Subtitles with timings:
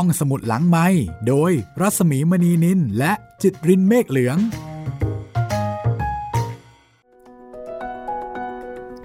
[0.00, 0.86] ห้องสมุดหลังไม้
[1.28, 4.38] โดยรัสมีมณีนินและจิตรินเมฆเหลือง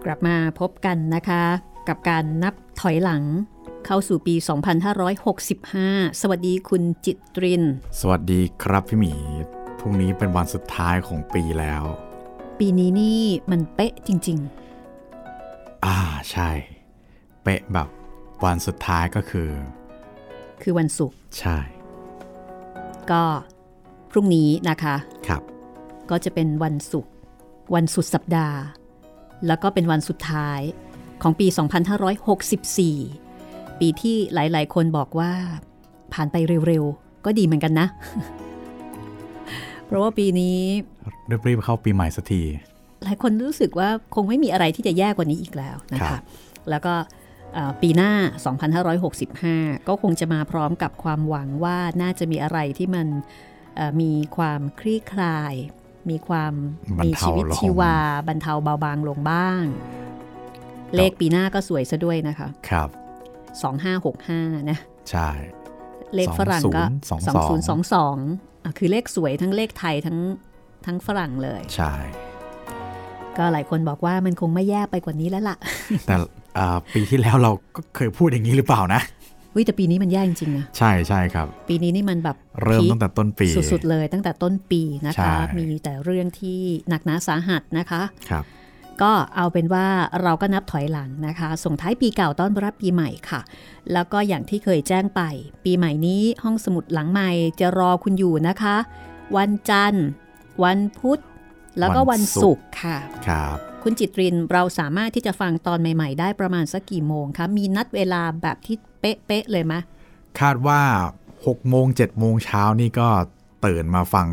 [0.06, 1.44] กลับมาพบกันนะคะ
[1.88, 3.24] กับการนับถอยหลัง
[3.86, 4.36] เข้าสู่ปี
[5.28, 7.64] 2565 สวัสดีคุณจิตริน
[8.00, 9.14] สวัสดีครับพี่หมี
[9.80, 11.84] พรุ่งนี้เป็นวันสุดท้ายของปีแล้ว
[12.60, 13.22] ปีนี้นี่
[13.52, 14.40] มันเป๊ะจริง
[15.86, 15.98] อ่า
[16.32, 16.50] ใช่
[17.44, 17.88] เป๊ะแบบ
[18.44, 19.81] วันสุดท้ายก็คือๆ
[20.64, 21.58] คือวันศุกร์ใช่
[23.12, 23.24] ก็
[24.12, 24.96] พรุ่งนี้นะคะ
[25.28, 25.42] ครับ
[26.10, 27.12] ก็จะเป็นวันศุกร์
[27.76, 28.58] วันสุดสัปดาห์
[29.48, 30.60] แล้วก็เป็นวันสุดท้าย
[31.22, 31.48] ของปี
[32.84, 35.32] 2564 ปีที่หลาย ๆ คนบอกว่า
[36.14, 36.36] ผ่านไป
[36.68, 37.88] เร็ว ๆ ก็ดีเหมือนกันนะ
[39.86, 40.58] เพราะว่าปีนี้
[41.48, 42.42] รีบๆเข้าปีใหม่สักที
[43.04, 46.22] หลายคนรู้สึกว่าคงไม่มีอะไรที่จะแย่กว่านี้อีกแล้วนะครัคะบ
[46.70, 47.21] แล้วก็เอ่อ
[47.82, 48.12] ปีหน้า
[49.00, 53.08] 2565 ก็คงจะมาพร้อมกับความหวังว่าน่าจะมีอะไรที่มัน
[53.76, 55.54] เอ่อมีความคลี่คลาย
[56.10, 56.54] มีความ
[57.00, 59.64] บรรมีเทาชีวิตลงชีวา บรรเทาเบาบางลงบ้าง
[60.96, 62.90] เลขปีหน้าก็สวยซะด้วยนะคะ ครับ
[63.80, 64.80] 2565 นะ
[65.10, 65.30] ใช่
[66.16, 70.18] เลขฝรั่งก็ 2022 2022อะคือเลขสวยทั้งเลขไทยทั้ง
[70.86, 71.94] ทั้งฝรั่งเลย ใช่
[73.38, 75.56] ก็หลายคนบอกว่ามันคงไม่แย่ไปกว่านี้แล้วล่ะ
[76.08, 76.16] แต่
[76.58, 79.02] อ่าปีที่แล้วเราก็เคยพูดอย่างนี้หรือเปล่านะ
[79.56, 88.46] วิแต่ปีนี้มันแย่จริงๆนะใช่ใช่ครับ ปีนี้นี่มันแบบเริ่มพีคตั้งแต่ต้นปี สุดๆเลยตั้งแต่ต้นปีนะใช่คะ มีแต่เรื่องที่หนักหนาสาหัสนะคะครับ
[89.02, 89.88] ก็เอาเป็นว่า
[90.22, 93.42] เราก็นับถอยหลังนะคะ ส่งท้ายปีเก่าต้อนรับปีใหม่ค่ะ
[93.94, 95.22] แล้วก็อย่างที่เคยแจ้งไป
[95.66, 97.30] ปีใหม่นี้ห้องสมุดหลังใหม่
[97.60, 98.76] จะรอคุณอยู่นะคะ
[99.38, 100.06] วันจันทร์
[100.64, 101.20] วันพุธ
[101.80, 109.74] แล้วก็วัวันนศุศุกกร์ร์ค่ะครับคุณจิตรินเราสามารถที่จะฟังตอนใหม่ ๆ ได้ประมาณสักกี่โมงคะมีนัดเวลาแบบที่เป๊ะๆเลยไหม
[110.40, 110.82] คาดว่า
[111.30, 113.08] 6โมง7โมงเช้านี่ก็
[113.66, 114.28] ตื่นมาฟัง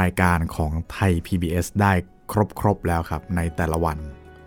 [0.00, 1.92] รายการของไทย PBS ได้
[2.60, 3.98] ครบๆแล้วครับ ในแต่ละวัน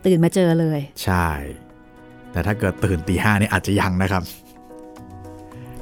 [0.06, 1.28] ตื่นมาเจอเลย ใช่
[2.32, 4.24] แต่ถ้าเกิดตื่นตีห้านี่อาจจะยังนะครับ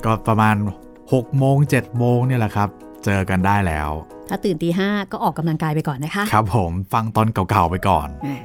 [0.06, 0.56] ก็ประมาณ
[0.98, 2.70] 6โมง7โมงเนี่ยแหละครับ
[3.06, 3.90] เจอกันได้แล้ว
[4.30, 8.38] ถ้าตื่นตีห้าก็ออกกำลังกายไปก่อนนะคะ ครับผมฟังตอนเก่าๆไปก่อนอ่า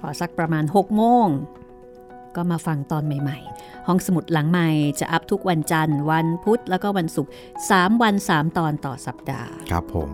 [0.00, 1.26] พอสักประมาณ6โมง
[2.36, 4.68] ก็มาฟังตอนใหม่ๆ ห้องสมุดหลังใหม่
[5.00, 7.30] จะอัพทุกวันจันทร์วันพุธแล้วก็วันศุกร์
[7.66, 10.10] 3วัน 3 ตอนต่อสัปดาห์ ครับผม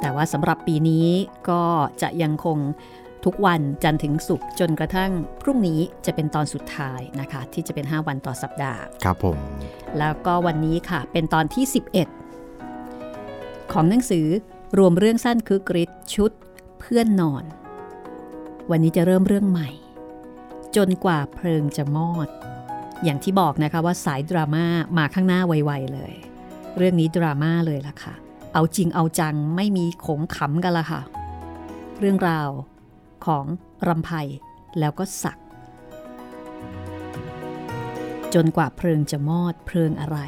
[0.00, 1.06] แต่ว่าสำหรับปีนี้
[1.50, 1.62] ก็
[2.02, 2.58] จะยังคง
[3.24, 5.10] ทุกวันจันทร์ถึงศุกร์จนกระทั่ง
[5.42, 9.38] พรุ่งนี้จะเป็นตอนสุดท้ายนะคะ ที่จะเป็น 5 วันต่อสัปดาห์ ครับผม
[9.98, 11.64] แล้วก็วันนี้ค่ะเป็นตอนที่
[11.96, 12.21] 11
[13.72, 14.26] ของหนังสือ
[14.78, 16.30] รวมเรื่องสั้นคือกริดชุด
[16.80, 17.44] เพื่อนนอน
[18.70, 19.68] วันนี้จะเริ่มเรื่องใหม่
[20.76, 22.28] จนกว่าเพลิงจะมอด
[23.04, 24.66] อย่างที่บอกนะคะว่าสายดราม่า
[24.98, 26.12] มาข้างหน้าไวๆเลย
[26.76, 28.14] เรื่องนี้ดราม่าเลยล่ะค่ะ
[28.54, 31.00] เอาจริงเอาจังไม่มีขมขำกันละค่ะ
[31.98, 32.48] เรื่องราว
[33.26, 33.44] ของ
[33.88, 34.10] รำไพ
[34.78, 35.38] แล้วก็ศัก
[38.34, 40.18] จนกว่าเพลิงจะมอดเพลิงอะไร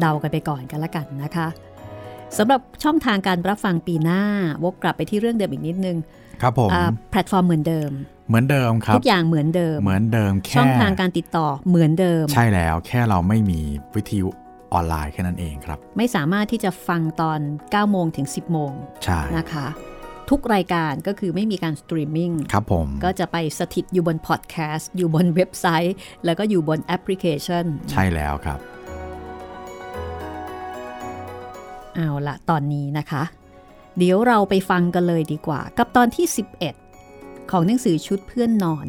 [0.00, 1.48] เดากันไปก่อนกันละกันนะคะ
[2.38, 4.22] สำหรับช่องทางการรับฟังปีหน้า
[4.64, 5.96] วกกลับไปที่เรื่องเดิมอีกนิดนึง
[6.42, 7.90] ครับผมอ่าแพลตฟอร์มเหมือนเดิม
[8.28, 13.60] เหมือนเดิมครับทุกอย่างเหมือนเดิม เหเหมือนเดิมแค่ช่องทางการติดต่อเหมือนเดิม ใช่แล้วแค่เราไม่มี
[13.94, 14.28] วิทยุ
[14.72, 18.72] ออนไลน์แค่นั้นเองครับ ไม่สามารถที่จะฟังตอน 9 โมงถึง 10 โมง
[19.04, 19.66] ใช่นะคะ
[20.30, 28.58] ทุกรายการก็คือไม่มีการสตรีมมิ่งครับผม ก็จะไปสถิตอยู่บนพอดแคสต์อยู่บนเว็บไซต์ แล้วก็อยู่บนแอปพลิเคชัน ใช่แล้วครับ
[31.96, 33.22] เอาละตอนนี้นะคะ
[33.98, 36.26] เดี๋ยวเราไปฟังกันเลยดีกว่า กับตอนที่
[36.88, 38.86] 11 ของหนังสือชุดเพื่อนนอน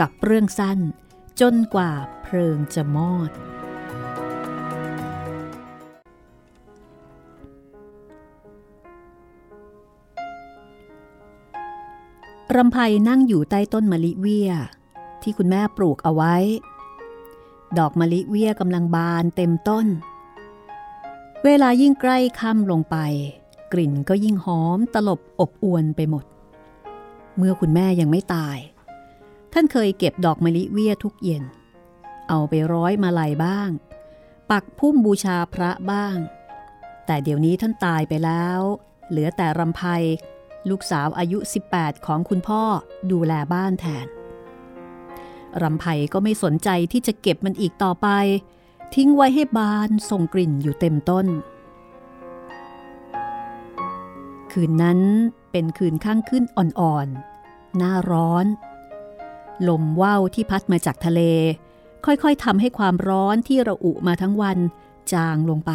[0.00, 0.78] กับเรื่องสั้น
[1.40, 1.92] จนกว่า
[2.22, 3.30] เพลิงจะมอด
[12.56, 12.76] รำไพ
[13.08, 14.50] นั่งอยู่ใต้ต้นมะลิเวีย
[15.22, 16.36] ที่คุณแม่ปลูกเอาไว้
[17.78, 19.86] ดอกมะลิเวียกำลังบานเต็มต้น
[21.44, 22.96] เวลายิ่งใกล้ค่ำลงไป
[23.72, 26.24] กลิ่นก็ยิ่งหอมตลบอบอวนไปหมด
[27.36, 28.58] เมื่อคุณแม่ยังไม่ตาย
[29.52, 31.44] ท่านเคยเก็บดอกมะลิเวียทุกเย็น
[32.28, 33.70] เอาไปร้อยมาลัยบ้าง
[34.50, 36.16] ปักพุ่มบูชาพระบ้าง
[37.06, 38.60] แต่เดี๋ยวนี้ท่านตายไปแล้ว
[39.08, 39.82] เหลือแต่รำไพ
[40.68, 41.38] ลูกสาวอายุ
[41.72, 42.62] 18 ของคุณพ่อ
[43.10, 44.06] ดูแลบ้านแทน
[45.62, 48.08] รำไพก็ไม่สนใจที่จะเก็บมันอีกต่อไป
[48.94, 51.26] ทิ้งไว้ให้บานส่งกลิ่นอยู่เต็มต้น
[54.52, 55.00] คืนนั้น
[55.52, 58.46] เป็นคืนข้างขึ้นอ่อนๆ หน้าร้อน
[59.68, 61.20] ลมว่าวที่พัดมาจากทะเล
[62.04, 64.58] ค่อยๆทำให้ความร้อนที่ระอุมาทั้งวัน
[65.12, 65.72] จางลงไป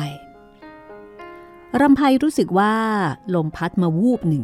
[1.81, 2.75] รำไพรู้สึกว่า
[3.35, 4.43] ลมพัดมาวูบหนึ่ง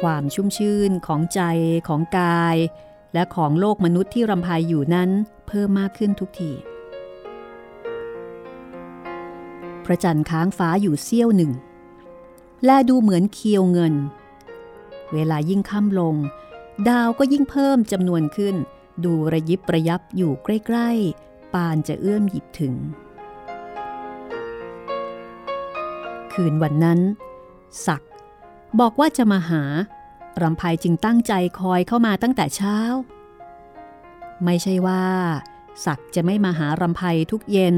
[0.00, 1.40] ความชุ่มชื่นของใจ
[1.88, 2.56] ของกาย
[3.14, 5.10] และของโลกมนุษย์ที่รำไพอยู่นั้น
[5.46, 6.52] เพิ่มมากขึ้นทุกที
[9.86, 11.52] พระจันทร์ค้างฟ้าอยู่เสี้ยวหนึ่ง
[12.64, 13.94] และดูเหมือนเคียวเงิน
[15.12, 16.14] เวลายิ่งค่ำลง
[16.88, 18.54] ดาวก็ยิ่งเพิ่มจำนวนขึ้น
[19.04, 20.90] ดูระยิบระยับอยู่ใกล้
[21.22, 22.74] ๆ ปานจะเอื้อมหยิบถึง
[26.32, 27.00] คืนวันนั้น
[27.86, 28.02] ศัก
[28.80, 29.62] บอกว่าจะมาหา
[30.42, 32.78] รำไพจึงตั้งใจคอยเข้ามาตั้งแต่เช้า
[34.44, 35.04] ไม่ใช่ว่า
[35.84, 37.76] ศักจะไม่มาหารำไพทุกเย็น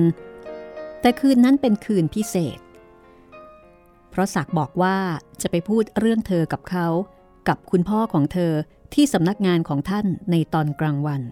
[1.00, 2.58] แต่คืนนั้นเป็นคืนพิเศษ
[4.10, 4.96] เพราะศักบอกว่า
[5.42, 6.86] จะไปพูดเรื่องเธอกับเขา
[7.48, 8.52] กับคุณพ่อของเธอ
[8.94, 11.22] ที่สำนักงานของท่านในตอนกลางวัน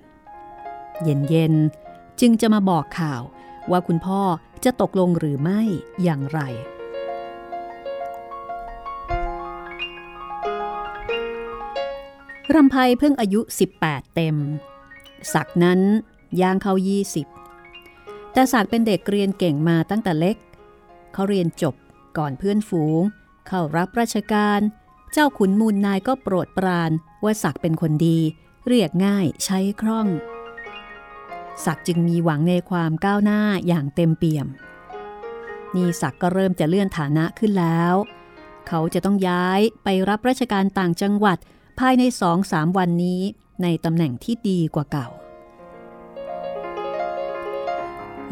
[1.03, 3.23] เย็นๆ จึงจะมาบอกข่าว
[3.71, 4.21] ว่าคุณพ่อ
[4.65, 5.61] จะตกลงหรือไม่
[6.03, 6.41] อย่างไร
[12.55, 13.41] รำไพเพิ่งอายุ
[13.79, 14.37] 18 เต็ม
[15.35, 15.81] ศักนั้น
[16.41, 16.75] ย่างเข้า
[17.11, 17.36] 20
[18.37, 20.37] แต่ศักเป็นเด็กเรียนเก่งมาตั้งแต่เล็ก
[21.13, 21.75] เขาเรียนจบ
[22.19, 23.03] ก่อนเพื่อนฝูง
[23.47, 24.61] เข้ารับราชการ
[25.13, 26.91] เจ้าขุนมูลนายก็โปรดปราน
[27.25, 28.19] ว่าศักเป็นคนดี
[28.69, 30.07] เรียกง่ายใช้คล่อง
[31.65, 34.47] ศักจึงมีหวังในความก้าวหน้าอย่างเต็มเปี่ยม
[35.75, 37.95] นี่ศักก็เริ่มจะเลื่อนฐานะขึ้นแล้ว
[38.69, 41.39] เขาจะต้องย้ายไปรับราชการต่างจังหวัด
[41.79, 43.21] ภายในสองสามวันนี้
[43.63, 45.09] ในตำแหน่งที่ดีกว่าเก่า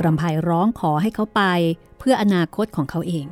[0.05, 1.43] รำไพร้องขอให้เขาไป
[1.99, 3.27] เพื่ออนาคตของเขาเอง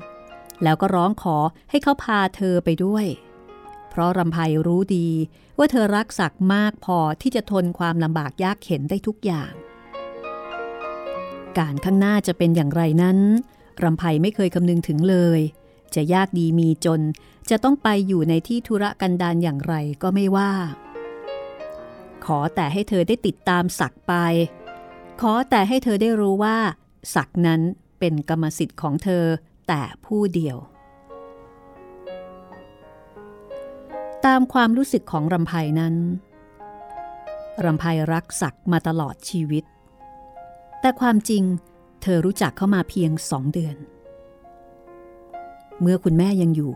[0.63, 1.37] แล้วก็ร้องขอ
[1.71, 3.07] ให้เขาพาเธอไปด้วย
[3.91, 5.09] เพราะรำไพรู้ดี
[5.59, 9.53] ว่าเธอรักศักมากพอที่จะทนความลำบากยากเข็นได้ทุกอย่าง
[11.59, 13.19] การข้างหน้าจะเป็นอย่างไรนั้น
[13.83, 15.41] รำไพไม่เคยคำนึงถึงเลย
[15.95, 17.01] จะยากดีมีจน
[17.51, 20.53] จะต้องไปอยู่ในที่ธุระกันดารอย่างไรก็ไม่ว่า
[22.25, 24.15] ขอแต่ให้เธอได้ติดตามศักไป
[25.21, 26.57] ขอแต่ให้เธอได้รู้ว่า
[27.15, 27.61] ศักนั้น
[27.99, 29.25] เป็นกรรมสิทธิ์ของเธอ
[29.69, 30.57] แต่ผู้เดียว
[34.25, 35.95] ตามความรู้สึกของรำไพนั้น
[37.65, 39.65] รำไพรักศักมาตลอดชีวิต
[40.81, 41.43] แต่ความจริง
[42.03, 43.77] เธอรู้จักเข้ามาเพียงสองเดือน
[45.81, 46.73] เมื่อคุณแม่ยังอยู่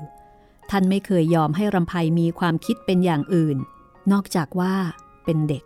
[0.71, 3.57] ท่านไม่เคยยอมให้รำไพมีความคิดเป็นอย่างอื่น
[4.13, 4.75] นอกจากว่า
[5.25, 5.65] เป็นเด็ก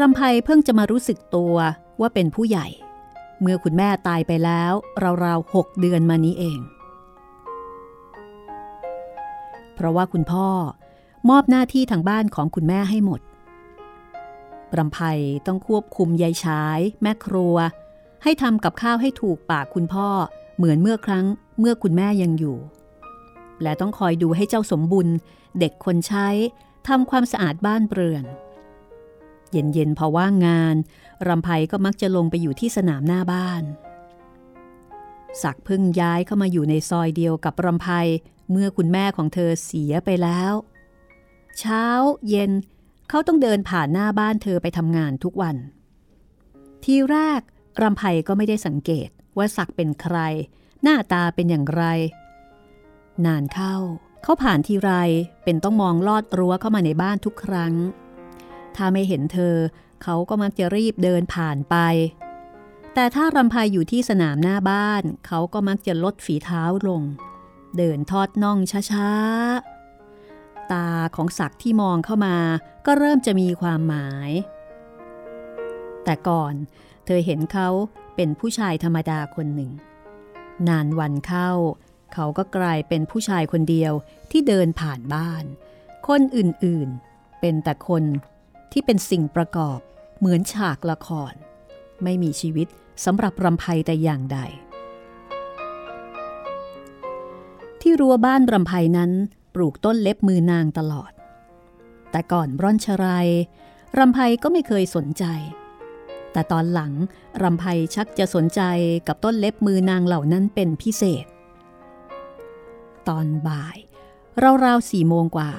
[0.00, 1.56] รำไพเพิ่งจะมารู้สึกตัว
[2.00, 2.66] ว่าเป็นผู้ใหญ่
[3.40, 4.72] เมื่อคุณแม่ตายไปแล้ว
[5.24, 6.60] ราวๆหกเดือนมานี้เอง
[9.74, 10.48] เพราะว่าคุณพ่อ
[11.30, 13.20] มอบหน้าที่ทางบ้านของคุณแม่ให้หมด
[14.76, 14.98] รำไพ
[15.46, 17.56] ต้องควบคุมยายฉาย แม่ครัว
[18.22, 20.08] ให้ทำกับข้าวให้ถูกปากคุณพ่อ
[20.56, 21.26] เหมือนเมื่อครั้ง
[21.60, 22.58] เมื่อคุณแม่ยังอยู่
[23.62, 25.08] และต้องคอยดูให้เจ้าสมบุญ
[25.58, 26.28] เด็กคนใช้
[26.88, 28.24] ทำความสะอาดบ้านเปลือน
[29.54, 30.76] เย็นๆพอว่างงาน
[31.28, 33.62] รำไพก็มักจะลงไปอยู่ที่สนามหน้าบ้าน
[35.42, 37.88] ศักพึ่งย้ายเข้ามาอยู่ในซอยเดียวกับรำไพ
[38.50, 40.52] เมื่อคุณแม่ของเธอเสียไปแล้ว
[41.58, 41.84] เช้า
[42.28, 42.50] เย็น
[43.08, 45.56] เขาต้องเดินผ่านหน้าบ้านเธอไปทำงานทุกวัน
[46.84, 47.40] ทีแรก
[47.82, 50.16] รำไพก็ไม่ได้สังเกตว่าศักเป็นใคร
[50.82, 51.84] หน้าตาเป็นอย่างไร
[53.26, 53.76] นานเข้า
[54.22, 54.90] เขาผ่านทีไร
[55.44, 57.74] เป็นต้องมองลอดรั้วเข้ามาในบ้านทุกครั้ง
[58.76, 59.56] ถ้าไม่เห็นเธอ
[60.02, 61.76] เขาก็มักจะรีบเดินผ่านไป
[62.94, 67.02] แต่ถ้ารำไพอยู่ที่สนามหน้าบ้าน เขาก็มักจะลดฝีเท้าลง
[67.76, 68.58] เดินทอดน่อง
[68.90, 72.36] ช้าๆ ตาของศักที่มองเข้ามา
[72.86, 74.30] ก็เริ่มจะมีความหมาย
[76.04, 76.54] แต่ก่อน
[77.04, 77.68] เธอเห็นเขา
[78.16, 79.70] เป็นผู้ชายธรรมดาคนหนึ่ง
[80.68, 81.50] นานวันเข้า
[82.14, 83.92] เขาก็กลายเป็นผู้ชายคนเดียว
[84.30, 85.44] ที่เดินผ่านบ้าน
[86.08, 88.04] คนอื่นๆ เป็นแต่คน
[88.76, 89.78] ที่เป็นสิ่งประกอบ
[90.18, 91.32] เหมือนฉากละคร
[92.02, 92.68] ไม่มีชีวิต
[93.04, 94.38] สำหรับรำไพแต่อย่างใด
[97.80, 99.10] ที่รั้วบ้านรำไพนั้น
[99.54, 101.12] ปลูกต้นเล็บมือนางตลอด
[102.10, 103.28] แต่ก่อนร่อนชราย
[103.98, 105.24] รำไพก็ไม่เคยสนใจ
[106.32, 106.92] แต่ตอนหลัง
[107.42, 107.64] รำไพ
[107.94, 108.60] ชักจะสนใจ
[109.06, 111.26] กับต้นเล็บมือนางเหล่านั้นเป็นพิเศษ
[113.08, 113.76] ตอนบ่าย
[114.64, 115.52] ราวๆสี่โมงกว่า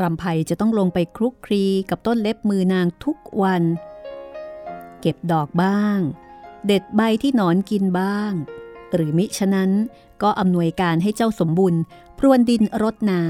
[0.00, 3.62] รำไพจะต้องลงไปคลุกคลีกับต้นเล็บมือนางทุกวัน
[5.00, 5.98] เก็บดอกบ้าง
[6.66, 8.32] เด็ดใบที่หนอนกินบ้าง
[8.92, 9.70] หรือมิฉะนั้น
[10.22, 11.74] ก็อำนวยการให้เจ้าสมบุญ
[12.18, 13.24] พรวนดินรดน้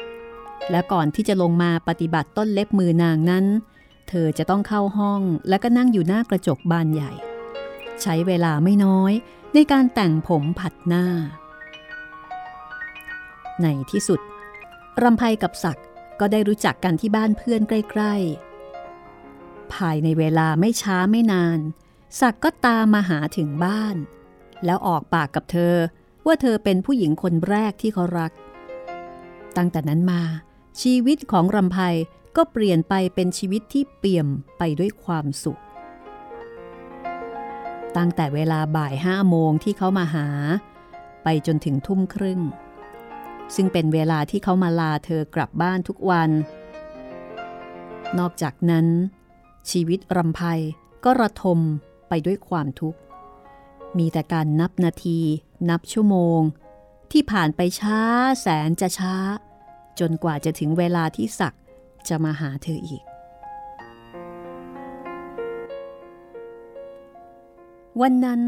[0.00, 3.44] ำและก่อนที่จะลงมาปฏิบัติต้นเล็บมือนางนั้น
[4.08, 7.12] เธอจะต้องเข้าห้องและก็นั่งอยู่หน้ากระจกบานใหญ่
[8.02, 9.12] ใช้เวลาไม่น้อย
[9.54, 11.06] ในการแต่งผมผัดหน้า
[13.62, 14.20] ในที่สุด
[15.02, 15.84] รำไพกับศักด์
[16.20, 21.58] ก็ได้รู้จักกันที่บ้านเพื่อนใกล้ๆ ภายในเวลาไม่ช้าไม่นาน
[22.20, 23.96] ศักด์ก็ตามมาหาถึงบ้าน
[24.64, 25.74] แล้วออกปากกับเธอ
[26.26, 28.32] ว่าเธอเป็นผู้หญิงคนแรกที่เขารัก
[29.56, 30.22] ตั้งแต่นั้นมา
[30.82, 31.78] ชีวิตของรำไพ
[32.36, 35.60] ก็เปลี่ยนไปเป็นชีวิตที่เปี่ยมไปด้วยความสุข
[37.96, 40.28] ตั้งแต่เวลาบ่ายห้าโมงที่เขามาหา
[41.24, 42.40] ไปจนถึงทุ่มครึ่ง
[43.54, 46.30] ซึ่งเป็นเวลาที่เขามาลาเธอกลับบ้านทุกวัน
[48.18, 48.86] นอกจากนั้น
[49.70, 50.40] ชีวิตรำไพ
[51.04, 51.58] ก็ระทม
[52.08, 52.98] ไปด้วยความทุกข์
[53.98, 55.20] มีแต่การนับนาที
[55.68, 56.40] นับชั่วโมง
[57.12, 58.00] ที่ผ่านไปช้า
[58.40, 59.14] แสนจะช้า
[60.00, 61.54] จนกว่าจะถึงเวลาที่ศัก
[62.08, 63.02] จะมาหาเธออีก
[68.00, 68.42] วันนั้น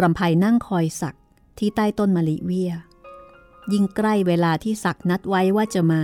[0.00, 1.14] รำไพนั่งคอยศัก
[1.58, 2.72] ที่ใต้ต้นมะลิเวีย
[3.72, 6.02] ยิ่งใกล้เวลาที่ศักนัดไว้ว่าจะมา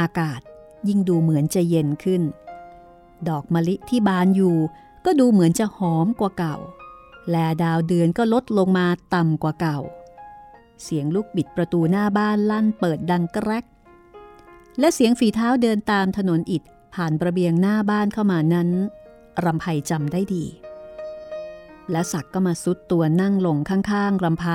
[0.00, 0.40] อากาศ
[0.88, 2.22] ยิ่งดูเหมือนจะเย็นขึ้น
[3.28, 4.56] ดอกมะลิที่บานอยู่
[5.04, 6.56] ก็ดูเหมือนจะหอมกว่าเก่า
[7.30, 9.78] และดาวเดือนก็ลดลงมาต่ำกว่าเก่า
[10.82, 13.64] เสียงลูกบิดประตูหน้าบ้านลั่นเปิดดังกรก
[14.78, 16.62] และเสียงฝีเท้าเดินตามถนนอิฐ
[16.94, 18.68] ผ่านประเบียงหน้าบ้านเข้ามานั้น
[19.44, 20.44] รำไพจำได้ดี
[21.90, 24.46] และศักก็มาซุดตัวนั่งลงข้างๆรำไพ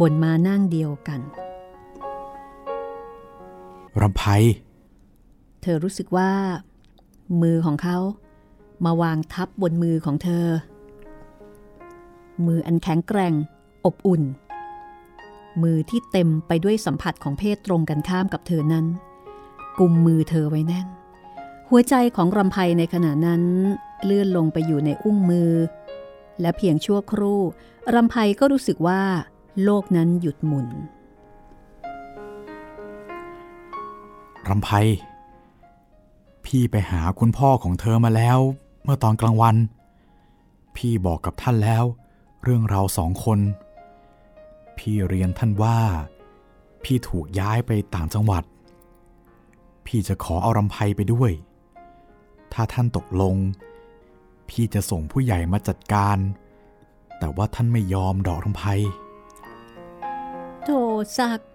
[0.00, 1.20] บนมานั่งเดียวกัน
[4.00, 4.22] รำไพ
[5.62, 6.30] เธอรู้สึกว่า
[7.42, 7.98] มือของเขา
[8.84, 10.46] มาวางทับบนมือของเธอ
[12.46, 13.34] มืออันแข็งแกร่ง
[13.84, 14.22] อบอุ่น
[15.62, 18.86] มือที่เต็มไปด้วยสัมผัสของเพศตรงกันข้ามกับเธอนั้น
[19.78, 20.86] กุมมือเธอไว้แน่น
[21.68, 23.42] หัวใจของรำไพในขณะนั้น
[24.04, 25.52] เลื่อนลงไปอยู่ในอุ้งมือ
[26.40, 27.40] และเพียงชั่วครู่
[27.94, 29.02] รำไพก็รู้สึกว่า
[29.64, 30.68] โลกนั้นหยุดหมุน
[34.48, 34.70] รำไพ
[36.44, 38.38] พี่ไปหาคุณพ่อของเธอมาแล้ว
[38.82, 39.56] เมื่อตอนกลางวัน
[40.76, 41.84] พี่บอกกับท่านแล้ว
[42.42, 43.38] เรื่องเราสองคน
[44.78, 45.78] พี่เรียนท่านว่า
[46.84, 48.44] พี่ถูกย้ายไปต่างจังหวัด
[49.86, 51.30] พี่จะขอเอารำไพไปด้วย
[52.52, 53.36] ถ้าท่านตกลง
[54.48, 56.18] พี่จะส่งผู้ใหญ่มาจัดการ
[57.18, 58.64] แต่ว่าท่านไม่ยอมดอกรำไพ
[60.66, 60.72] โถ
[61.18, 61.48] ศักดิ์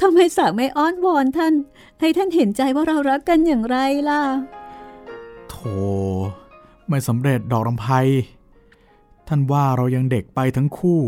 [0.00, 1.54] ทำไมศักดิ์ไม่อ้อนวอนท่าน
[2.00, 3.76] ให้ท่านเห็นใจว่าเรารักกันอย่างไร
[4.08, 4.22] ล่ะ
[5.50, 5.76] โธ่
[6.88, 7.86] ไม่สำเร็จดอกรำไพ
[9.28, 11.00] ท่านว่าเรายังเด็กไปทั้งคู่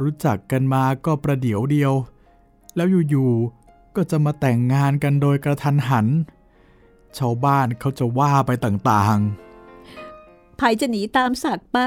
[0.00, 1.92] รู้จักกันมาก็ประเดี๋ยวเดียว
[2.76, 6.06] แล้วอยู่ๆก็จะมาแต่งงานกันโดยกระทันหัน
[7.18, 9.20] ชาวบ้านเขาจะว่าไปต่าง
[10.56, 11.78] ไผ่จะหนีตามศักดิ์ไป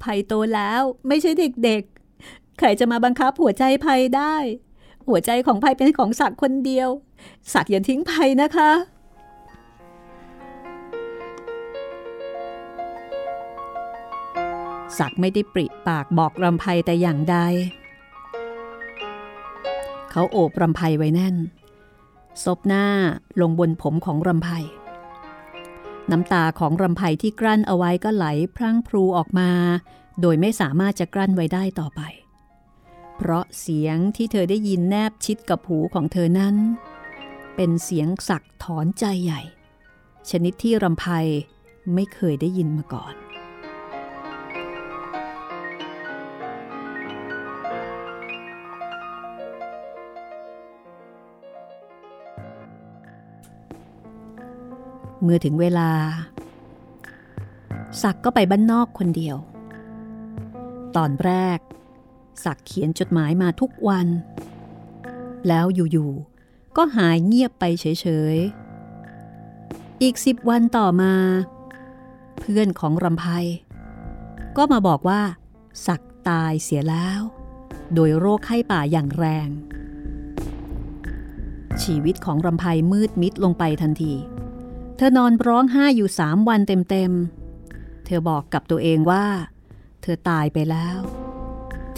[0.00, 1.30] ไผ่โตแล้วไม่ใช่
[1.64, 1.95] เด็กๆ
[2.58, 4.36] ใครจะมาบังคับหัวใจไผ่ได้
[5.08, 6.88] หัวใจของไผ่เป็นของศักดิ์คนเดียว
[7.52, 8.70] ศักดิ์อย่าทิ้งไผ่นะคะ
[14.98, 17.36] ศักดิ์ไม่ได้ปริปากบอกรำไพแต่อย่างใด
[20.10, 21.36] เขาโอบรำไพไว้แน่น
[22.44, 22.86] ซบหน้า
[23.40, 24.48] ลงบนผมของรำไพ
[26.10, 29.50] น้ำตาของรำไพที่กลั้นเอาไว้ก็ไหลพรั่งพรูออกมา
[30.20, 32.02] โดยไม่สามารถจะกลั้นไว้ได้ต่อไป
[33.16, 36.56] เพราะเสียงที่เธอได้ยินแนบชิดกับหูของเธอนั้น
[37.56, 39.42] เป็นเสียงสักถอนใจใหญ่
[40.30, 41.04] ชนิดที่รำไพ
[41.94, 43.14] ไม่เคยได้ยินมาก่อน
[55.22, 55.90] เมื่อถึงเวลา
[58.02, 59.36] ศักก็ไปบ้านนอกคนเดียว
[60.96, 61.58] ตอนแรก
[62.44, 64.06] ศักเขียนจดหมายมาทุกวัน
[65.48, 71.14] แล้วอยู่ๆ ก็หายเงียบไปเฉยๆ อีกสิบวันต่อมา
[72.38, 73.24] เพื่อนของรำไพ
[74.56, 75.20] ก็มาบอกว่า
[75.86, 77.20] ศักตายเสียแล้ว
[77.94, 79.48] โดยโรคไข้ป่าอย่างแรง
[81.82, 84.14] ชีวิตของรำไพมืดมิดลงไปทันที
[84.96, 89.26] เธอนอนร้องไห้อยู่สามวันเต็มๆ เธอบอกกับตัวเองว่า
[90.02, 90.98] เธอตายไปแล้ว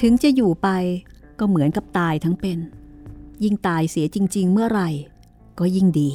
[0.02, 0.68] ถึงจะอยู่ไป
[1.38, 2.58] ก็เหมือนกับตายทั้งเป็น
[3.44, 4.90] ยิ่งตายเสียจริง ๆ เมื่อไหร่
[5.58, 6.10] ก็ยิ่งดี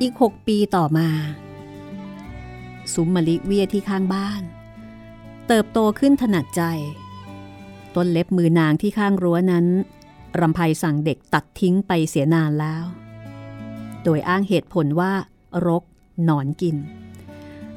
[0.00, 1.08] อีกหกปีต่อมา
[2.92, 4.42] ซุ้มมะลิเวียที่ข้างบ้าน
[5.46, 6.62] เติบโตขึ้นถนัดใจ
[7.96, 9.66] ต้นเล็บมือนางที่ข้างรั้วนั้น
[10.40, 12.84] รำไพสั่งเด็กตัดทิ้งไปเสียนานแล้ว
[14.04, 15.12] โดยอ้างเหตุผลว่า
[15.66, 15.84] รก
[16.24, 16.76] หนอนกิน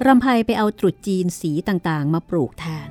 [0.06, 2.90] รำไพไปเอาตรุษจีนสีต่างๆ มาปลูกแทน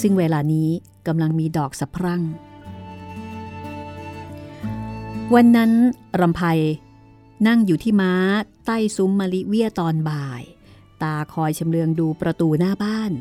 [0.00, 0.68] ซึ่งเวลานี้
[1.06, 2.22] กำลังมีดอกสะพรั่ง
[5.34, 5.72] วันนั้น
[6.20, 6.42] รำไพ
[7.46, 8.12] นั่งอยู่ที่ม้า
[8.66, 10.42] ใต้ซุ้มมะลิเวียตอนบ่าย
[11.02, 13.12] ตาคอยชำเลืองดูประตูหน้าบ้าน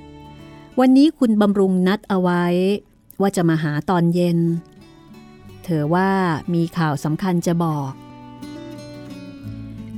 [0.79, 2.45] วันนี้คุณบำรุงนัดเอาไว้
[3.21, 4.39] ว่าจะมาหาตอนเย็น
[5.63, 6.09] เธอว่า
[6.53, 7.91] มีข่าวสำคัญจะบอก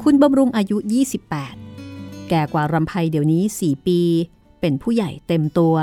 [0.04, 0.78] คุณบำรุงอายุ
[1.54, 4.00] 28 แก่กว่ารำไพเดี๋ยวนี้ 4 ปี
[4.60, 5.76] เป็นผู้ใหญ่เต็มตัว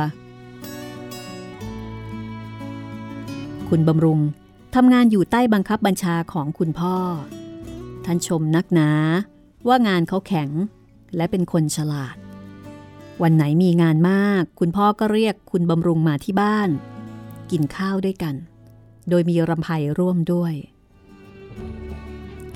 [3.68, 4.20] คุณบำรุง
[4.74, 6.96] ทำงานอยู่ใต้บังคับบัญชาของคุณพ่อ
[8.04, 8.90] ท่านชมนักหนา
[9.68, 10.50] ว่างานเขาแข็ง
[11.16, 12.16] และเป็นคนฉลาด
[13.22, 16.68] วันไหนมีงานมาก คุณพ่อก็เรียกคุณบำรุงมาที่บ้าน
[17.50, 18.34] กินข้าวด้วยกัน
[19.10, 20.54] โดยมีรำไพร่วมด้วย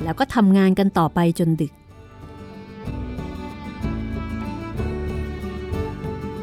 [0.03, 1.73] แล้วก็ทำงานกันต่อไปจนดึก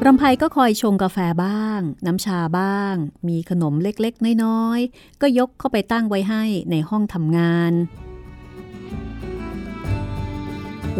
[0.06, 2.96] รำไพก็คอยชงกาแฟบ้าง น้ำชาบ้าง
[3.28, 7.74] มีขนมเล็กๆ น้อยๆ ก็ยกเข้าไปตั้งไว้ให้ในห้องทำงาน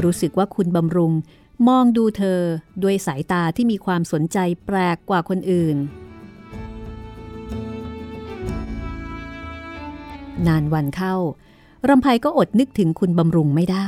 [0.04, 1.14] รู้สึกว่าคุณบำรุง
[1.68, 2.42] มองดูเธอ
[2.84, 5.78] ด้วยสายตาที่มีความสนใจแปลกกว่าคนอื่น
[10.48, 11.16] นานวันเข้า
[11.90, 13.88] รำไพก็อดนึกถึงคุณบำรุงไม่ได้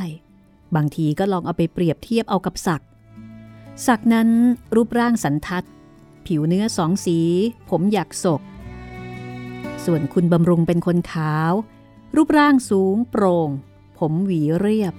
[0.75, 2.81] บางทีก็ลองเอาไปเปรียบเทียบเอากับศัก
[3.87, 4.29] ศักนั้น
[4.75, 5.65] รูปร่างสันทัด
[6.25, 7.17] ผิวเนื้อสองสี
[7.69, 8.41] ผมหยักศก
[9.85, 11.53] ส่วนคุณบำรุงเป็นคนขาว
[12.15, 13.49] รูปร่างสูงโปร่ง
[13.99, 14.93] ผมหวีเรียบ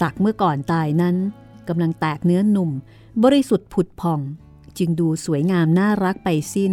[0.00, 1.16] ศักเมื่อก่อนตายนั้น
[1.68, 2.70] กำลังแตกเนื้อหนุ่ม
[3.22, 4.20] บริสุทธิ์ผุดผ่อง
[4.78, 6.72] จึงดูสวยงามน่ารักไปสิ้น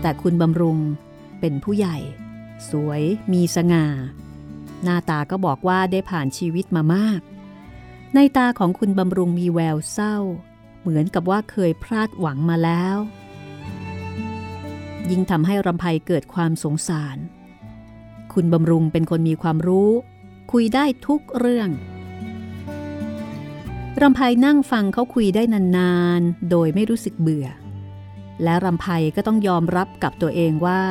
[0.00, 0.78] แต่คุณบำรุง
[1.40, 1.96] เป็นผู้ใหญ่
[2.70, 3.86] สวยมีสง่า
[4.82, 7.20] หน้าตาก็บอกว่าได้ผ่านชีวิตมามาก
[8.14, 10.16] ในตาของคุณบำรุงมีแววเศร้า
[10.80, 12.96] เหมือนกับว่าเคยพลาดหวังมาแล้ว
[15.10, 17.16] ยิ่งทำให้รำไพเกิดความสงสาร
[18.32, 19.90] คุณบำรุงเป็นคนมีความรู้
[20.52, 21.70] คุยได้ทุกเรื่อง
[24.02, 25.42] รำไพนั่งฟังเขาคุยได้
[25.76, 27.48] นานๆ โดยไม่รู้สึกเบื่อ
[28.42, 30.82] และรำไพก็ต้องยอมรับกับตัวเองว่า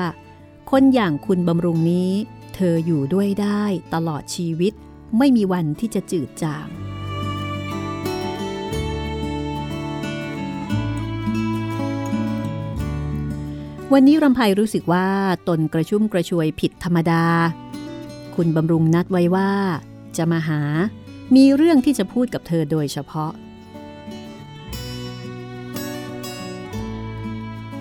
[0.71, 2.11] คนอย่างคุณบำรุงนี้
[2.55, 4.73] เธออยู่ด้วยได้ตลอดชีวิต
[5.17, 6.67] ไม่มีวันที่จะจืดจาง
[13.93, 15.07] วันนี้รำไพรู้สึกว่า
[15.47, 17.23] ตนกระชุ่มกระชวยผิดธรรมดา
[18.35, 19.51] คุณบำรุงนัดไว้ว่า
[20.17, 20.61] จะมาหา
[21.35, 23.31] มีเรื่องที่จะพูดกับเธอโดยเฉพาะ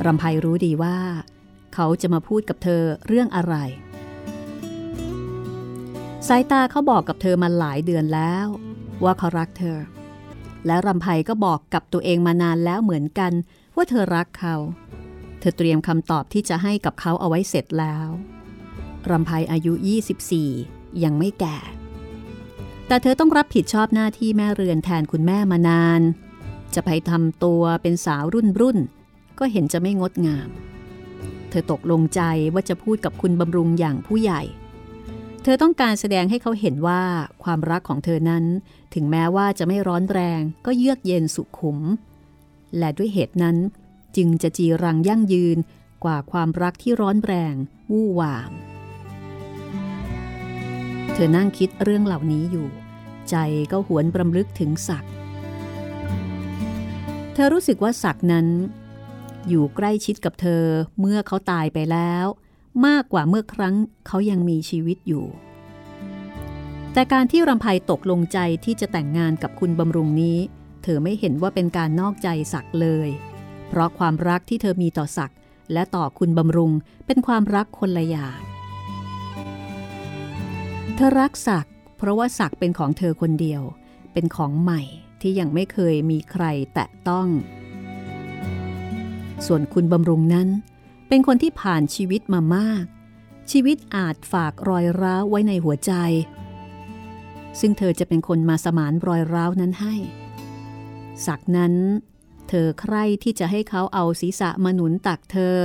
[0.06, 0.96] รำไพรู้ดีว่า
[1.74, 3.54] เขาจะมาพูดกับเธอเรื่องอะไร
[6.28, 8.46] สายตาเขาบอกกับเธอมาหลายเดือนแล้ว
[9.04, 9.78] ว่าเขารักเธอ
[10.66, 13.32] และรำไพก็บอกกับตัวเองมานานแล้วเหมือนกัน
[13.76, 14.56] ว่าเธอรักเขา
[15.40, 18.08] เธอเตรียมคำตอบที่จะให้กับเขาเอาไว้เสร็จแล้ว
[19.10, 19.72] รำไพอายุ
[20.38, 21.56] 24 ยังไม่แก่
[22.86, 26.00] แต่เธอต้องรับผิดชอบหน้าที่แม่เรือนแทนคุณแม่มานาน
[26.74, 28.78] จะไปทำตัวเป็นสาวรุ่นรุ่น
[29.38, 30.48] ก็เห็นจะไม่งดงาม
[31.54, 32.20] ธอตกลงใจ
[32.54, 34.42] ว่าจะพูดกับคุณบำรุงอย่างผู้ใหญ่
[35.42, 37.02] เธอต้องการแสดงให้เขาเห็นว่า
[37.42, 38.44] ความรักของเธอนั้น
[38.94, 41.78] ถึงแม้ว่าจะไม่ร้อนแรงก็เยือกเย็นสุขุม
[42.78, 43.56] และด้วยเหตุนั้น
[44.16, 45.58] จึงจะจีรังยั่งยืน
[46.04, 47.54] กว่าความรักที่ร้อนแรง
[47.90, 48.52] วู่วาม
[51.12, 52.68] เธอนั่งคิดเรื่องเหล่านี้อยู่
[53.30, 53.36] ใจ
[53.72, 55.04] ก็หวนประลึกถึงศัก
[57.34, 58.46] เธอรู้สึกว่าศักนั้น
[59.48, 60.64] อยู่ใกล้ชิดกับเธอ
[61.00, 62.26] เมื่อเขาตายไปแล้ว
[62.86, 63.74] มากกว่าเมื่อครั้ง
[64.06, 65.26] เขายังมีชีวิตอยู่
[66.92, 70.38] แต่การที่รำไพตกลงใจที่จะแต่งงานกับคุณบำรุงนี้
[70.82, 73.08] เธอไม่เห็นว่าเป็นการนอกใจศักเลย
[73.68, 75.32] เพราะความรักที่เธอมีต่อศัก
[75.72, 76.72] และต่อคุณบำรุง
[77.06, 78.40] เป็นความรักคนละอย่าง
[80.94, 83.62] เธอรักศักเพราะว่าศักเป็นของเธอคนเดียว
[84.12, 84.82] เป็นของใหม่
[85.20, 87.28] ที่ยังไม่เคยมีใครแตะต้อง
[89.46, 90.48] ส่วนคุณบำรุงนั้น
[91.08, 92.84] เป็นคนที่ผ่านชีวิตมามาก
[93.50, 95.92] ชีวิตอาจฝากรอยร้าวไว้ในหัวใจ
[97.60, 99.94] ซึ่งเธอจะเป็นคนมาสมานรอยร้าวนั้นให้
[101.26, 101.74] ศักนั้น
[102.48, 105.56] เธอใคร่ที่จะให้เขาเอาศีรษะมาหนุนตักเธอ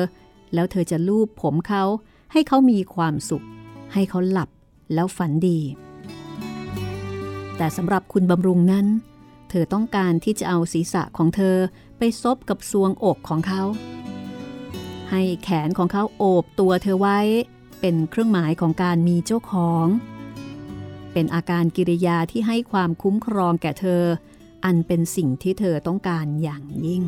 [0.54, 1.84] แล้วเธอจะลูบผมเขา
[2.32, 3.46] ให้เขามีความสุข
[3.94, 4.50] ให้เขาหลับ
[4.94, 5.60] แล้วฝันดี
[7.58, 8.86] แต่สำหรับคุณบำรุงนั้น
[9.50, 11.56] เธอต้องการที่จะเอาศีรษะของเธอ
[12.00, 13.64] ไปซบกับซวงอกของเขา
[15.12, 17.20] ให้แขนของเขาโอบตัวเธอไว้
[17.80, 19.86] เป็นเครื่องหมายของการมีเจ้าของ
[21.14, 24.04] เป็นอาการกิริยาที่ให้ความคุ้มครองแก่เธอ
[24.66, 27.04] อันเป็นสิ่งที่เธอต้องการอย่างยิ่ง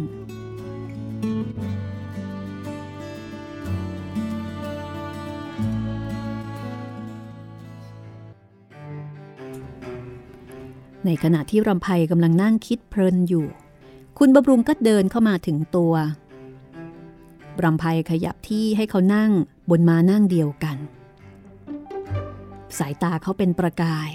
[11.06, 13.48] ในขณะที่รำไพกำลังนั่งคิดเพลินอยู่
[14.24, 15.94] คุณบำรุงก็เดินเข้ามาถึงตัว
[17.64, 19.32] รำไพขยับที่ให้เขานั่ง
[19.70, 20.78] บนมานั่งเดียวกัน
[22.78, 24.10] สายตาเขาเป็นประกาย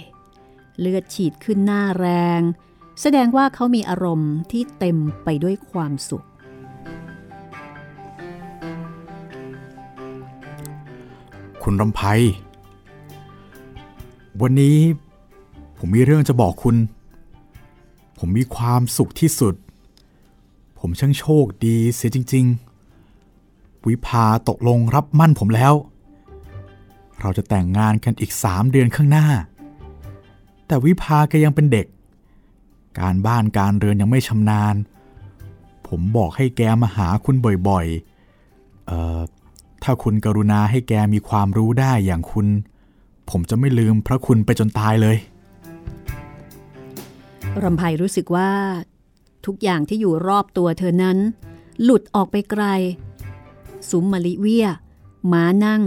[0.79, 2.07] เลือดฉีดขึ้นหน้าแร
[2.39, 2.41] ง
[3.01, 6.25] แสดงว่าเขามีอารมณ์ที่เต็มไปด้วยความสุข
[11.63, 12.01] คุณรำไพ
[14.41, 14.77] วันนี้
[15.79, 16.75] ผมมีเรื่องจะบอกคุณ
[18.17, 19.55] ผมมีความสุขที่สุด
[20.79, 22.45] ผมช่างโชคดีเสียจริง
[23.17, 25.73] ๆ วิภาตกลงรับมั่นผมแล้ว
[27.21, 29.27] เราจะแต่งงานกันอีกสามเดือนข้างหน้า
[30.67, 31.87] แต่วิภาแกยังเป็นเด็ก
[32.99, 34.75] การบ้านการเรือนยังไม่ชำนาญ
[35.87, 37.35] ผมบอกให้แกมาหาคุณ
[37.67, 39.19] บ่อยๆ เอ่อ
[39.83, 42.47] ถ้าคุณกรุณาให้แกมีความรู้ได้อย่างคุณ
[43.29, 45.17] ผมจะไม่ลืมพระคุณไปจนตายเลย
[47.63, 48.49] รำไพรู้สึกว่า
[49.47, 51.17] ทุกอย่างที่อยู่รอบตัวเธอนั้น
[51.83, 52.63] หลุดออกไปไกล
[53.89, 54.67] สุมมะลิเวีย
[55.31, 55.81] ม้านั่ง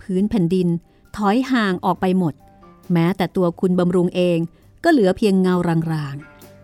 [0.00, 0.68] พื้นแผ่นดิน
[1.16, 2.34] ถอยห่างออกไปหมด
[2.92, 4.38] แม้แต่ตัวคุณบำรุงเอง
[4.84, 6.16] ก็เหลือเพียงเงาราง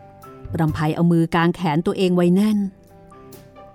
[0.04, 2.58] ๆรำไพเอามือกางแขนตัวเองไว้แน่น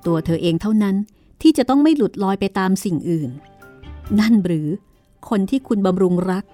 [0.06, 0.96] ตัวเธอเองเท่านั้น
[1.42, 3.30] ที่จะต้องไม่หลุดลอยไปตามสิ่งอื่น
[4.20, 4.68] นั่นหรือ
[5.30, 6.46] คนที่คุณบำรุงรัก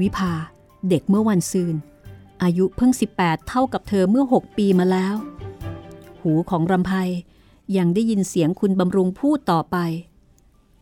[0.00, 0.32] วิภา
[0.88, 1.74] เด็กเมื่อวันซืน
[2.42, 5.14] อายุเพิ่ง 18 เท่ากับเธอเมื่อ 6 ปีมาแล้ว
[6.22, 6.92] หูของรำไพ
[7.76, 9.76] ยังได้ยินเสียงคุณบำรุงพูดต่อไป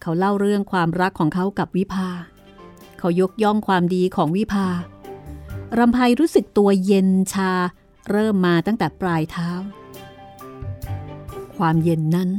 [0.01, 2.09] เขาเล่าเรื่องความรักของเขากับวิภา
[2.99, 4.69] เขายกย่องความดีของวิภา
[5.79, 7.53] รำไพรู้สึกตัวเย็นชา
[8.11, 9.51] เริ่มมาตั้งแต่ปลายเท้า
[11.57, 12.31] ความเย็นนั้น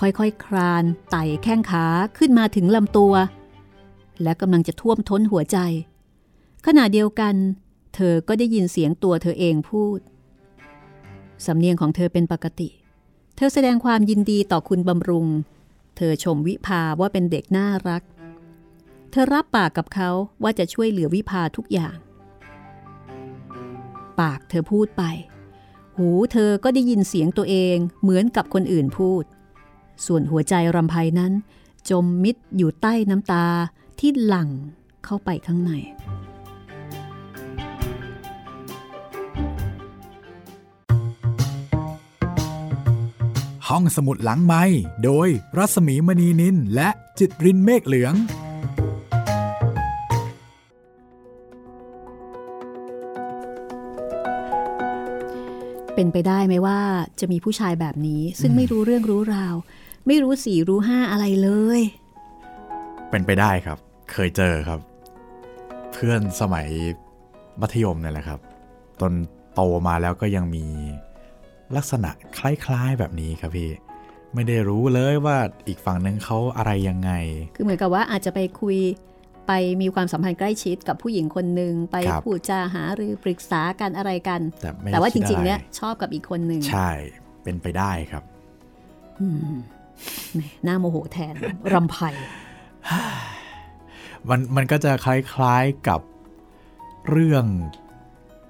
[0.00, 1.84] ค่อยๆคคลานไต่แข้งขา
[2.18, 3.14] ขึ้นมาถึงลำตัว
[4.22, 5.58] และกำลังจะท่วมท้นหัวใจ
[6.66, 7.34] ขณะเดียวกัน
[7.96, 10.00] เธอก็ได้ยินเสียงตัวเธอเองพูด
[11.46, 12.68] สำเนียงของเธอเป็นปกติ
[13.36, 15.26] เธอแสดงความยินดีต่อคุณบำรุง
[15.96, 18.02] เธอชมวิภาว่าเป็นเด็กน่ารัก
[19.10, 20.10] เธอรับปากกับเขา
[20.42, 21.96] ว่าจะช่วยเหลือวิภาทุกอย่าง
[24.20, 25.02] ปากเธอพูดไป
[25.96, 29.24] หูเธอก็ได้ยินเสียงตัวเองเหมือนกับคนอื่นพูด
[30.06, 31.32] ส่วนหัวใจรำไพนั้น
[31.90, 33.46] จมมิดอยู่ใต้น้ำตา
[33.98, 34.48] ที่หลั่ง
[35.04, 35.72] เข้าไปข้างใน
[43.70, 44.62] ห้องสมุดหลังไม้
[45.04, 48.14] โดยรัสมีมณีนินและจิตรินเมฆเหลือง
[55.94, 56.78] เป็นไปได้ไหมว่า
[57.20, 59.54] จะมีผู้ชายแบบนี้ ซึ่งไม่รู้เรื่องรู้ราว
[60.06, 61.48] ไม่รู้สี่รู้ห้าอะไรเล
[61.78, 61.80] ย
[63.10, 63.78] เป็นไปได้ครับ
[64.12, 64.80] เคยเจอครับ
[65.92, 66.68] เพื่อนสมัย
[67.60, 68.40] มัธยมเนี่ยแหละครับ
[69.00, 69.12] ตน
[69.54, 70.66] โตมาแล้วก็ยังมี
[71.76, 73.70] ลักษณะคล้ายๆแบบนี้ครับพี่
[74.34, 77.10] ไม่ได้รู้เลยว่าอีกฝั่งนึงเขาอะไรยังไง
[77.56, 78.78] คือเหมือนกับว่าอาจจะไปคุย
[79.46, 79.52] ไป
[79.82, 86.90] มีความสัมพันธ์ใกล้ชิดกับผู้หญิงคนหนึ่งไปครับพูดจาหาหรือปรึกษากันอะไรกัน แต่ไม่แต่ว่าจคิดริงอะๆไเนี่ยชอบกับอีกคนหนึ่งใช่
[87.42, 88.22] เป็นไปได้ครับ
[89.20, 89.56] อืม
[90.34, 91.34] แหมหน้าโมโหแทน
[91.72, 91.96] รำไพ
[94.28, 96.00] มันมันก็จะคล้ายๆกับ
[97.10, 97.44] เรื่อง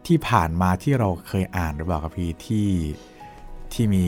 [0.07, 2.69] ที่ผ่านมาที่เราเคยอ่านหรือเปล่าครับพี่ที่
[3.73, 4.07] ที่มี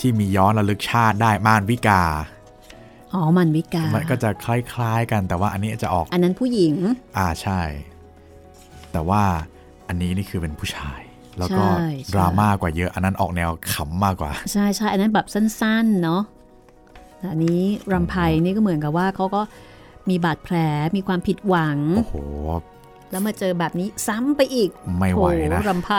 [0.00, 2.02] ที่มีย้อนระลึกชาติได้มานวิกา
[3.12, 6.74] อ๋อมันวิกา มันก็จะคล้ายๆกันแต่ว่าอันนี้จะออก อันนั้นผู้หญิง
[7.18, 7.60] อ่าใช่
[8.92, 9.22] แต่ว่า
[9.88, 11.00] อันนี้นี่คือเป็นผู้ชาย
[11.38, 16.22] แล้วก็ใช่ใช่ดราม่ากว่าเยอะ อันนั้นออกแนวขำมากกว่า ใช่ใช่อันนั้นแบบสั้นๆเนาะ
[17.18, 19.42] แต่อันนี้รำไพนี่ก็เหมือนกับว่าเขาก็
[20.08, 20.56] มีบาดแผล
[20.96, 22.14] มีความผิดหวัง โอ้โห
[23.12, 25.90] แล้วมาเจอแบบนี้ซ้ำไปอีก ไม่ไหวนะโรำไพ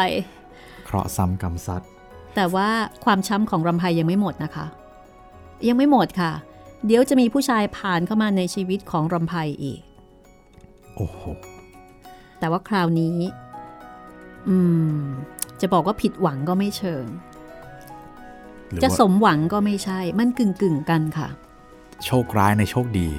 [0.86, 1.82] เคราะห์ซ้ำกรรมซัด
[2.36, 2.70] แต่ว่า
[3.06, 4.66] ความช้ำของรำไพยังไม่หมดนะคะ
[5.68, 6.32] ยังไม่หมดค่ะ
[6.86, 9.82] เดี๋ยวจะมีผู้ชายผ่านเข้ามาในชีวิตของรำไพอีก
[10.96, 11.20] โอ้โห
[12.40, 13.16] แต่ว่าคราวนี้
[14.50, 14.58] อื
[14.96, 15.00] ม
[15.62, 17.06] จะบอกว่าผิดหวังก็ไม่เชิง
[18.70, 21.30] หรือจะว่าสมหวังก็ไม่ใช่ มันกึ่งกึ่งๆกันค่ะ
[22.06, 23.10] โชคร้ายในโชคดี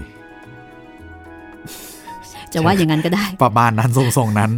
[2.54, 4.50] จะว่าอย่างนั้นก็ได้ ประมาณนั้นทรงๆนั้น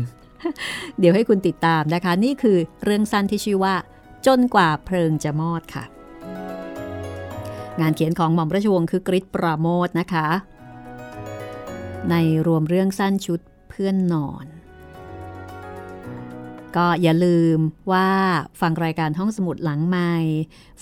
[0.98, 3.74] เดี๋ยวให้คุณติดตามนะคะ นี่คือเรื่องสั้นที่ชื่อว่า
[4.26, 5.84] จนกว่าเพลิงจะมอดค่ะ
[7.80, 10.28] งานเขียนของหม่อมราชวงศ์คือกริชปราโมทนะคะ
[12.10, 12.14] ใน
[12.46, 14.46] รวมเรื่องสั้นชุดเพื่อนนอน
[16.76, 17.58] ก็อย่าลืม
[17.92, 18.08] ว่า
[18.60, 20.14] ฟังรายการห้องสมุดหลังใหม่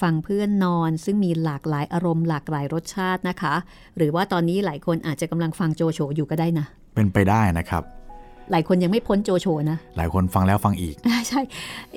[0.03, 3.55] ฟังเพื่อนนอนซึ่งมีหลากหลายอารมณ์หลากหลายรสชาตินะคะ
[3.97, 7.83] หรือว่าตอนนี้หลายคนอาจจะกำลังฟังโจโฉอยู่ก็ได้นะ เป็นไปได้นะครับ
[8.51, 10.95] หลายคนยังไม่พ้นโจโฉนะ หลายคนฟังแล้วฟังอีก
[11.29, 11.41] ใช่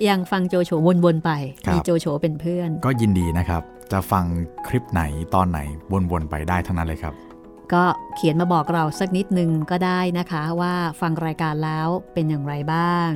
[0.08, 0.72] ยังฟังโจโฉ
[1.06, 1.32] วนๆไป
[1.66, 4.26] ครับมีโจโฉเป็นเพื่อน ก็ยินดีนะครับ จะฟัง
[4.68, 5.02] คลิปไหน
[5.36, 5.60] ตอนไหน
[6.12, 7.14] วนๆไปได้ทั้งนั้นเลยครับ
[7.74, 7.84] ก็
[8.16, 13.10] เขียนมาบอกเราสักนิดนึงก็ได้นะคะว่าฟังรายการแล้วเป็นอย่างไรบ้าง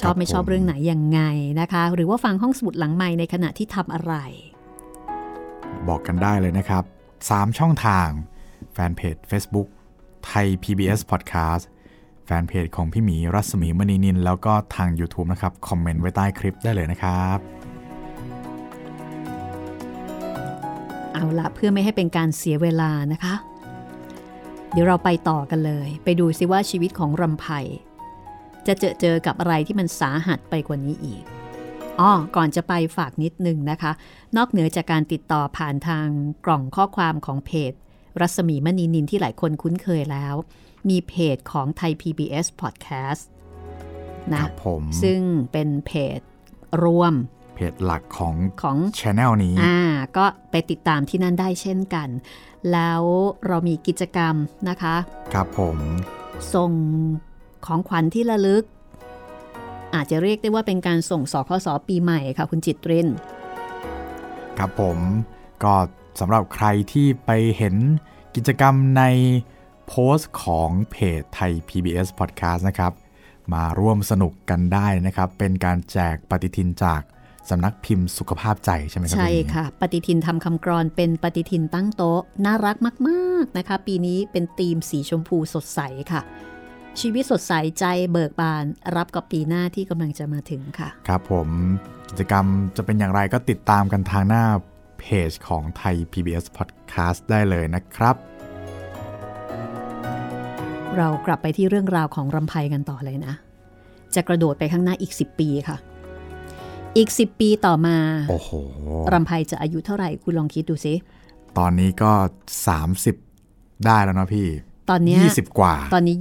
[0.00, 1.20] ชอบไม่ชอบผมเรื่องไหนยังไง
[1.60, 4.14] นะคะ หรือว่าฟังห้องสมุดหลังใหม่ในขณะที่ทำอะไร
[5.88, 6.84] บอกกันได้เลยนะครับ
[7.20, 8.08] 3 ช่องทาง
[8.72, 9.68] แฟนเพจ Facebook
[10.26, 11.64] ไทย PBS Podcast
[12.24, 17.38] แฟนเพจของพี่หมีรัศมีมณีนิน แล้วก็ทาง YouTube นะครับ คอมเมนต์ไว้ใต้คลิปได้เลยนะครับ
[21.12, 23.34] เอาละเพื่อไม่ให้เป็นการเสียเวลานะคะ
[24.72, 27.46] เดี๋ยวเราไปต่อกันเลย ไปดูซิว่าชีวิตของรำไพ
[28.66, 31.24] จะเจอเจอกับอะไรที่มันสาหัสไปกว่านี้อีก
[32.00, 33.92] อ้อก่อนจะไปฝากนิดนึงนะคะ
[34.36, 36.06] นอกเหนือจากการติดต่อผ่านทาง
[36.44, 37.72] กล่องข้อความของเพจ
[38.20, 40.34] รัศมีมณีนินที่หลายคนคุ้นเคยแล้ว
[40.88, 45.20] มีเพจของไทย PBS Podcast คนะรับผมซึ่ง
[45.52, 46.20] เป็นเพจ
[46.82, 47.14] รวม
[47.54, 49.78] เพจหลักของของช anel นี้อ่า
[50.16, 52.08] ก็ไปติดตามที่นั่นได้เช่นกัน
[52.72, 53.02] แล้ว
[53.46, 54.34] เรามีกิจกรรม
[54.68, 54.96] นะคะ
[55.32, 55.78] ครับผม
[56.54, 56.72] ส่ง
[57.66, 58.64] ของขวัญที่ระลึก
[59.94, 63.08] อาจจะเรียกได้ว่าเป็นการส่งสคสปีใหม่ค่ะคุณจิตริน
[64.58, 64.98] ครับผม
[65.64, 65.74] ก็
[66.20, 67.74] สำหรับใครที่ไปเห็น
[68.36, 69.02] กิจกรรมใน
[69.88, 72.92] โพสต์ของเพจไทย PBS Podcast นะครับ
[73.52, 77.02] มาร่วมสนุกกันได้นะครับ เป็นการแจกปฏิทินจาก
[77.50, 82.76] สำนักพิมพ์สุขภาพใจใช่ไหมครับใช่พี่หมีค่ะ ปฏิทินทำคำกรอนเป็นปฏิทินตั้งโต๊ะ น่ารัก
[83.08, 85.80] มากๆนะคะ ปีนี้เป็นธีมสีชมพูสดใส
[86.12, 86.22] ค่ะ
[87.00, 88.64] ชีวิตสดใสใจเบิกบาน
[88.96, 91.48] รับกับปีหน้าที่กำลังจะมาถึงค่ะ ครับผม
[92.08, 94.44] กิจกรรมจะเป็นอย่างไรก็ติดตามกันทางหน้า
[95.00, 98.16] เพจของไทย PBS Podcast ได้เลยนะครับ
[100.96, 103.34] เรากลับไปที่เรื่องราวของรำไพกันต่อเลยนะ
[104.14, 105.76] จะกระโดดไปข้างหน้าอีก 10 ปีค่ะ
[106.96, 107.96] อีก 10 ปีต่อมา
[108.30, 108.50] โอ้โห
[109.12, 110.94] รำไพจะอายุเท่าไหร่คุณลองคิดดูสิ
[111.58, 112.12] ตอนนี้ก็
[112.98, 114.48] 30 ได้แล้วเนาะพี่
[114.90, 116.16] ตอนเนี้ย20กว่า ตอนนี้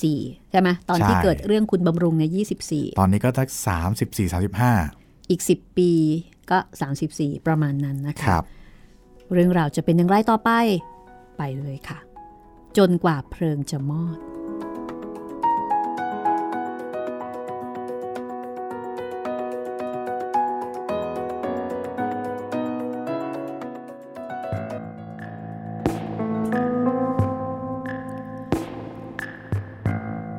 [0.00, 2.30] 24ใช่ไหมตอนที่ใช่เกิดเรื่องคุณบำรุงเนี่ย
[3.00, 4.36] ตอนนี้ก็สัก34 35
[4.80, 5.90] 24อีก10ปี
[6.50, 6.58] ก็
[7.02, 8.44] 34 ประมาณนั้นนะคคะรับ
[9.32, 10.50] เรื่องราวจะเป็นอย่างไรต่อไป
[11.38, 11.98] ไปเลยค่ะ
[12.76, 14.18] จนกว่าเพลิงจะมอด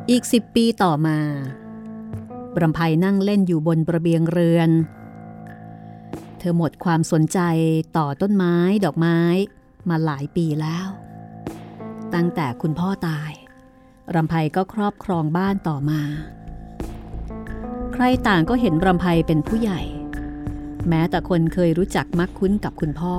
[0.10, 1.18] อีกสิบปีต่อมา
[2.56, 4.70] บรำไพนั่งเล่นอยู่บนระเบียงเรือน
[6.40, 7.40] เธอหมดความสนใจ
[7.98, 9.20] ต่อต้นไม้ดอกไม้
[9.90, 10.88] มาหลายปีแล้ว
[12.14, 13.32] ตั้งแต่คุณพ่อตาย
[14.16, 16.02] รำไพก็ครอบครองบ้านต่อมา
[17.94, 19.82] ใครต่างก็เห็นรำไพเป็นผู้ใหญ่
[20.90, 23.16] แม้แต่คนเคยรู้จักมักคุ้นกับคุณพ่อ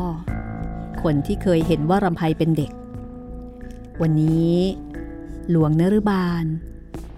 [1.03, 2.73] คนที่เคยเห็นว่ารำไพเป็นเด็ก
[4.01, 4.57] วันนี้
[5.51, 6.45] หลวงนรุบาล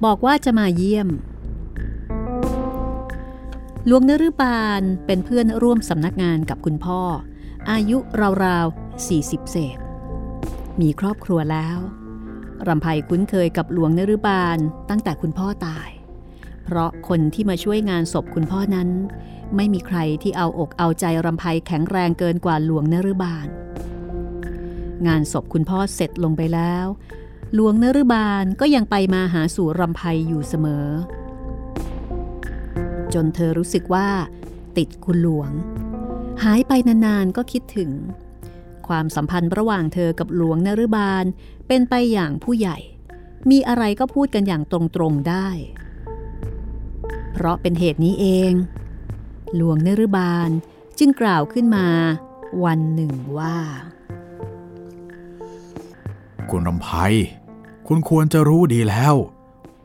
[0.04, 1.08] บอกว่าจะมาเยี่ยม
[3.86, 7.00] หลวงนรุบาลเป็นเพื่อนร่วมสำนักงานกับคุณพ่อ
[7.70, 7.98] อายุ
[8.44, 9.78] ราวๆ 40 เศษ
[10.80, 11.78] มีครอบครัวแล้ว
[12.68, 14.58] รำไพคุ้นเคยกับหลวงนรุบาล
[14.90, 15.88] ตั้งแต่คุณพ่อตาย
[16.64, 18.88] เพราะคนที่มาช่วยงานศพคุณพ่อนั้น
[19.56, 23.46] ไม่มีใครที่เอาอกเอาใจรำไพแข็งแรงเกินกว่าหลวงนรุบาล
[25.06, 26.86] งานศพคุณพ่อเสร็จลงไปแล้ว
[27.54, 30.86] หลวงนรุบาลก็ยังไปมาหาสู่รำไพอยู่เสมอ
[33.14, 34.08] จนเธอรู้สึกว่า
[34.76, 35.50] ติดคุณหลวง
[36.44, 37.90] หายไปนานๆก็คิดถึง
[38.88, 41.24] ความสัมพันธ์ระหว่างเธอกับหลวงนรุบาล
[41.68, 42.78] เป็นไปอย่างผู้ใหญ่
[43.50, 45.48] มีอะไรก็พูดกันอย่างตรงๆได้
[47.32, 48.52] เพราะเป็นเหตุนี้เอง
[49.56, 50.50] หลวงนรุบาล
[50.98, 51.86] จึงกล่าวขึ้นมา
[52.64, 53.56] วันหนึ่งว่า
[56.50, 56.88] คุณรำไพ
[57.86, 59.14] คุณควรจะรู้ดีแล้ว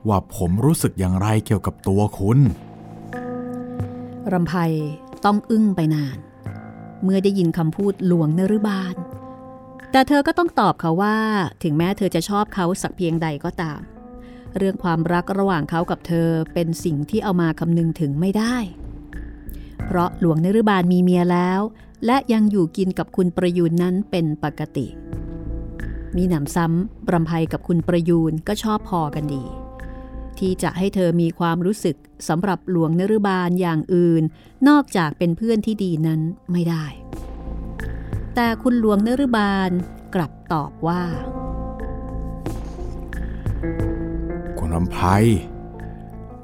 [0.08, 2.40] ว่าผมรู้สึกอย่างไรเกี่ยวกับตัวคุณ
[4.34, 4.54] รำไพ
[5.26, 6.18] ต้องอึ้งไปนาน
[7.04, 8.96] เมื่อได้ยินคำพูดหลวงนรุบาล
[9.92, 11.18] แต่เธอก็ต้องตอบเขาว่า
[11.64, 13.82] ถึงแม้เธอจะชอบเขาสักเพียงใดก็ตาม
[14.58, 18.56] เรื่องความรักระหว่างเขากับเธอเป็นสิ่งที่เอามาคำนึงถึงไม่ได้
[19.86, 21.62] เพราะหลวงนรุบาลมีเมียแล้ว
[22.06, 24.88] และยังอยู่กินกับคุณประยูนนั้นเป็นปกติ
[26.16, 29.44] มีหนำซ้ำรำไพกับคุณประยูนก็ชอบพอกันดี
[30.40, 31.96] ที่จะให้เธอมีความรู้สึก
[32.28, 34.24] สำหรับหลวงนรุบาลอย่างอื่น
[34.68, 36.22] นอกจากเป็นเพื่อนที่ดีนั้น
[36.52, 36.86] ไม่ได้
[38.36, 39.72] แต่คุณหลวงนรุบาล
[40.16, 41.04] กลับตอบว่า
[44.58, 44.98] คุณลำไพ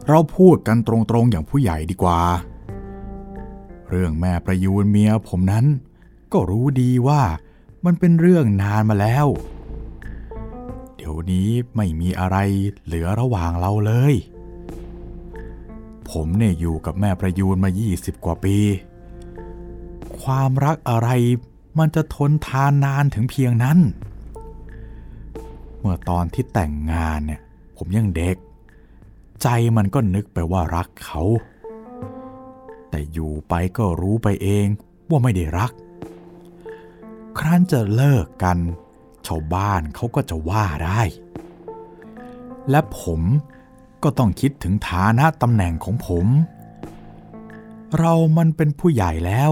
[0.08, 2.22] เราพูดกันตรงๆอย่างผู้ใหญ่ดีกว่า
[3.90, 5.66] เรื่องแม่ประยูนเมียผมนั้น
[6.34, 7.22] ก็รู้ดีว่า
[7.86, 9.28] มันเป็นเรื่องนานมาแล้ว
[11.06, 12.38] ดี๋ยวนี้ไม่มีอะไร
[12.86, 14.14] เหลือระหว่างเราเลย
[16.10, 18.58] ผมเนี่ยอยู่กับแม่ประยูนมา 20 กว่าปี
[20.22, 21.10] ความรักอะไร
[21.80, 23.80] มันจะทนทานนานถึงเพียงนั้น
[25.80, 27.42] เมื่อตอนที่แต่งงานเนี่ย
[27.78, 28.38] ผมยังเด็ก
[29.42, 31.22] ใจมันก็นึกไปว่ารักเขา
[32.90, 34.66] แต่อยู่ไปก็รู้ไปเอง
[35.10, 35.72] ว่าไม่ได้รัก
[37.38, 38.60] ครั้นจะเลิกกัน
[39.28, 41.02] ชาวบ้านเขาก็จะว่าได้
[42.70, 43.22] และผม
[44.04, 46.28] ก็ต้องคิดถึงฐานะตำแหน่งของผม
[48.00, 49.52] เรามันเป็นผู้ใหญ่แล้ว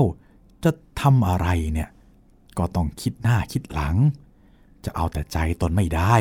[0.64, 1.90] จะทำอะไรเนี่ย
[2.58, 3.96] ก็ต้องคิดหน้าคิดหลัง
[4.86, 6.16] จะเอาแต่ใจตนไม่ได้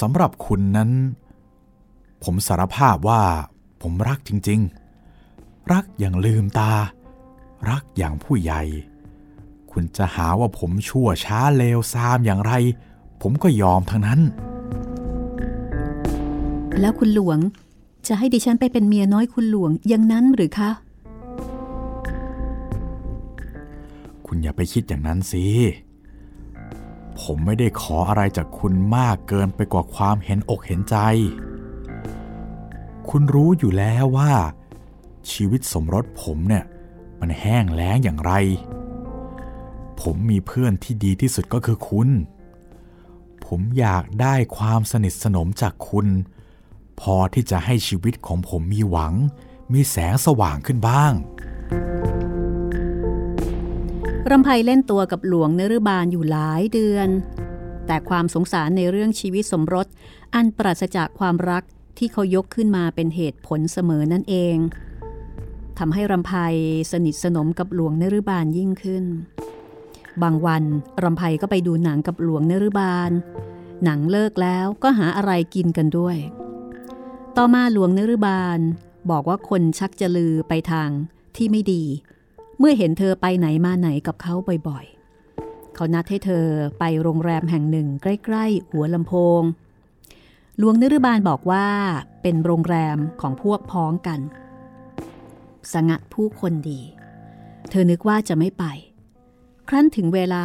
[0.00, 0.90] สำหรับคุณนั้น
[2.24, 3.22] ผมสารภาพว่า
[3.82, 6.72] ผมรักจริงๆ รักอย่างลืมตา
[7.70, 8.62] รักอย่างผู้ใหญ่
[9.80, 12.52] คุณจะหาว่าผมชั่วช้าเลวซามอย่างไร
[13.22, 14.20] ผมก็ยอมทั้งนั้น
[16.80, 17.38] แล้วคุณหลวง
[18.06, 20.70] จะให้ดิฉันไปเป็นเมียน้อยคุณหลวงอย่างนั้นหรือคะ
[24.26, 25.44] คุณอย่าไปคิดอย่างนั้นสิ
[27.20, 30.96] ผมไม่ได้ขออะไรจากคุณมากเกินไปกว่าความเห็นอกเห็นใจ
[33.10, 34.32] คุณรู้อยู่แล้วว่า
[35.30, 36.64] ชีวิตสมรสผมเนี่ย
[37.20, 38.34] มันแห้งแล้งอย่างไร
[40.02, 42.08] ผมมีเพื่อนที่ดีที่สุดก็คือคุณ
[43.46, 46.06] ผมอยากได้ความสนิทสนมจากคุณ
[47.00, 49.14] พอที่จะให้ชีวิตของผมมีหวัง
[49.72, 51.12] มีแสงสว่างขึ้นบ้าง
[54.30, 57.08] รำไพเล่นตัวกับหลวงเนรุบาลอยู่หลายเดือน
[57.86, 59.86] แต่ความสงสารในเรื่องชีวิตสมรส
[60.34, 61.62] อันปราศจากความรัก
[61.98, 64.56] ที่เขายกขึ้นมาเป็นเหตุผลเสมอนั่นเอง
[65.78, 66.32] ทำให้รำไพ
[66.92, 69.04] สนิทสนมกับหลวงเนรุบาลยิ่งขึ้น
[70.22, 70.64] บางวัน
[71.02, 73.10] รำไพก็ไปดูหนังกับหลวงเนรุบาล
[73.84, 76.16] หนังเลิกแล้วก็หาอะไรกินกันด้วย
[77.36, 78.58] ต่อมาหลวงเนรุบาล
[79.10, 80.90] บอกว่าคนชักจะลือไปทาง
[81.36, 81.84] ที่ไม่ดี
[82.58, 84.34] เมื่อเห็นเธอไปไหนมาไหนกับเขา
[84.68, 86.46] บ่อยๆ เขานัดให้เธอ
[86.78, 89.42] ไปโรงแรมแห่งหนึ่งใกล้ๆ หัวลำโพง
[90.58, 91.66] หลวงนรุบาลบอกว่า
[92.22, 94.20] เป็นโรงแรมของพวกพ้องกัน
[95.72, 96.80] สงัดผู้คนดี
[97.70, 98.64] เธอนึกว่าจะไม่ไป
[99.70, 100.44] ครั้นถึงเวลา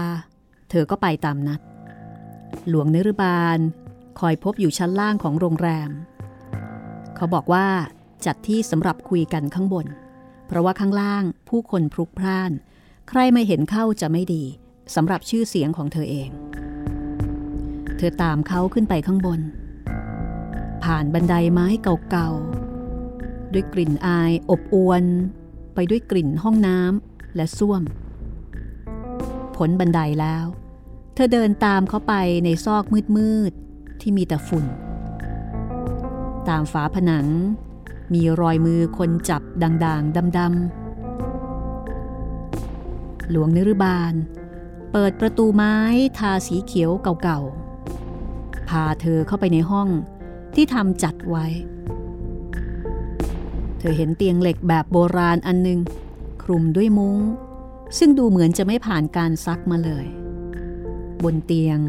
[0.70, 1.62] เธอก็ไปตามนัด
[2.70, 3.60] หลวงนรุบาล
[4.20, 5.92] คอยพบอยู่ชั้นล่างของโรงแรม
[7.16, 7.68] เขาบอกว่า
[8.26, 9.88] จัดที่สำหรับคุยกันข้างบน
[10.48, 12.52] เพราะว่าข้างล่างผู้คนพลุกพล่าน
[13.10, 14.44] ใครไม่เห็นเข้าจะไม่ดี
[14.96, 16.30] สำหรับชื่อเสียงของเธอเอง
[17.98, 19.42] เธอตามเขาขึ้นไปข้างบน
[20.84, 21.68] ผ่านบันไดไม้
[22.12, 25.04] เก่าๆ ด้วยกลิ่นอายอบอวน
[25.76, 27.84] ไปด้วยกลิ่นห้องน้ำและส้วม
[29.66, 30.46] ผลบันไดแล้ว
[31.16, 32.14] เธอเดินตามเขาไป
[32.46, 32.84] ในซอก
[33.16, 34.66] มืดๆที่มีแต่ฝุ่น
[36.50, 37.28] ตามฝาผนัง
[38.14, 44.14] มีรอยมือคนจับด่างๆดำๆ หลวงนรุบาล
[44.92, 45.76] เปิดประตูไม้
[46.18, 46.92] ทาสีเขียว
[47.24, 49.90] เก่าๆ พาเธอเข้าไปในห้อง
[50.56, 51.46] ที่ทำจัดไว้
[53.80, 55.80] เธอเห็นเตียงเหล็กแบบโบราณอันหนึ่ง
[56.44, 57.18] คลุมด้วยมุง้ง
[57.98, 60.06] ซึ่งดูเหมือนจะไม่ผ่านการซักมาเลย
[61.24, 61.80] บนเตียง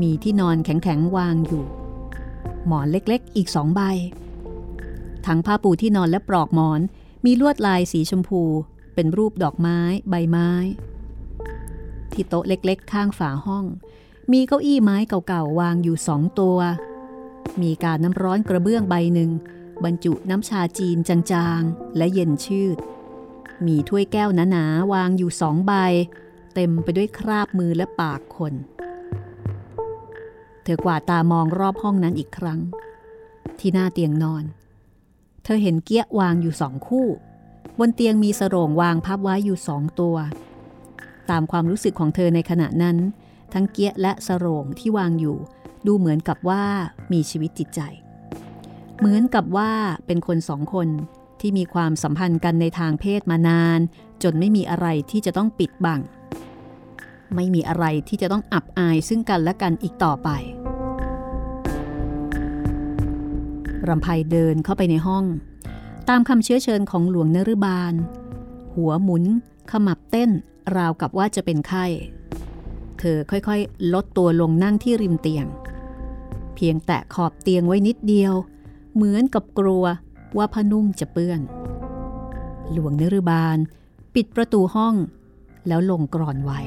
[0.00, 1.64] มีที่นอนแข็งๆวางอยู่
[2.66, 3.80] หมอนเล็กๆ อีกสองใบ
[5.26, 6.80] ทั้งผ้าปูที่นอนและปลอกหมอน
[7.24, 8.42] มีลวดลายสีชมพู
[8.94, 9.78] เป็นรูปดอกไม้
[10.10, 10.50] ใบไม้
[12.12, 13.64] ที่โต๊ะเล็กๆ ข้างฝาห้อง
[14.32, 16.58] มีเก้าอี้ไม้เก่าๆ วางอยู่สองตัว
[17.62, 19.30] มีการน้ำร้อนกระเบื้องใบหนึ่ง
[19.84, 22.76] บรรจุน้ำชาจีนจางๆ และเย็นชืด
[23.68, 25.72] มีถ้วยแก้วหนาๆวางอยู่สองใบ
[26.54, 28.52] เต็มไปด้วยคราบมือและปากคน
[30.62, 32.60] เธอกวาดตามองรอบห้องนั้นอีกครั้ง
[33.58, 34.44] ที่หน้าเตียงนอน
[35.44, 37.08] เธอเห็นเกี้ยวางอยู่สองคู่
[37.78, 40.16] บนเตียงมีสรงวางพับไว้อยู่สองตัว
[41.30, 42.96] ตามความรู้สึกของเธอในขณะนั้น
[43.52, 45.36] ทั้งเกี้ยและสรงที่วางอยู่
[45.86, 46.64] ดูเหมือนกับว่า
[47.12, 47.80] มีชีวิตจิตใจ
[48.98, 49.70] เหมือนกับว่า
[50.06, 50.88] เป็นคนสองคน
[51.42, 53.80] ที่มีความสัมพันธ์กันในทางเพศมานาน
[54.22, 56.00] จนไม่มีอะไรที่จะต้องปิดบัง
[57.34, 60.28] ไม่มีอะไรที่จะต้องอับอายซึ่งกันและกันอีกต่อไป
[63.88, 65.24] รำไพเดินเข้าไปในห้อง
[66.08, 67.94] ตามคำเชื้อเชิญของหลวงนรุบาล
[68.74, 69.24] หัวหมุน
[69.70, 70.30] ขมับเต้น
[70.76, 71.86] ราวกับว่าจะเป็นไข้
[72.98, 75.46] เธอค่อยๆ ลดตัวลงนั่งที่ริมเตียง
[76.54, 78.34] เพียงแตะขอบเตียงไว้นิดเดียว
[78.94, 79.84] เหมือนกับกลัว
[80.36, 81.40] ว่าผ้านุ่งจะเปื้อน
[82.72, 83.58] หลวงนรุบาล
[84.14, 84.94] ปิดประตูห้อง
[85.68, 86.60] แล้วลงกรอนไว้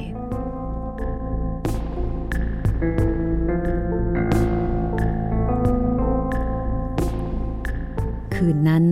[8.35, 8.85] คืนนั้น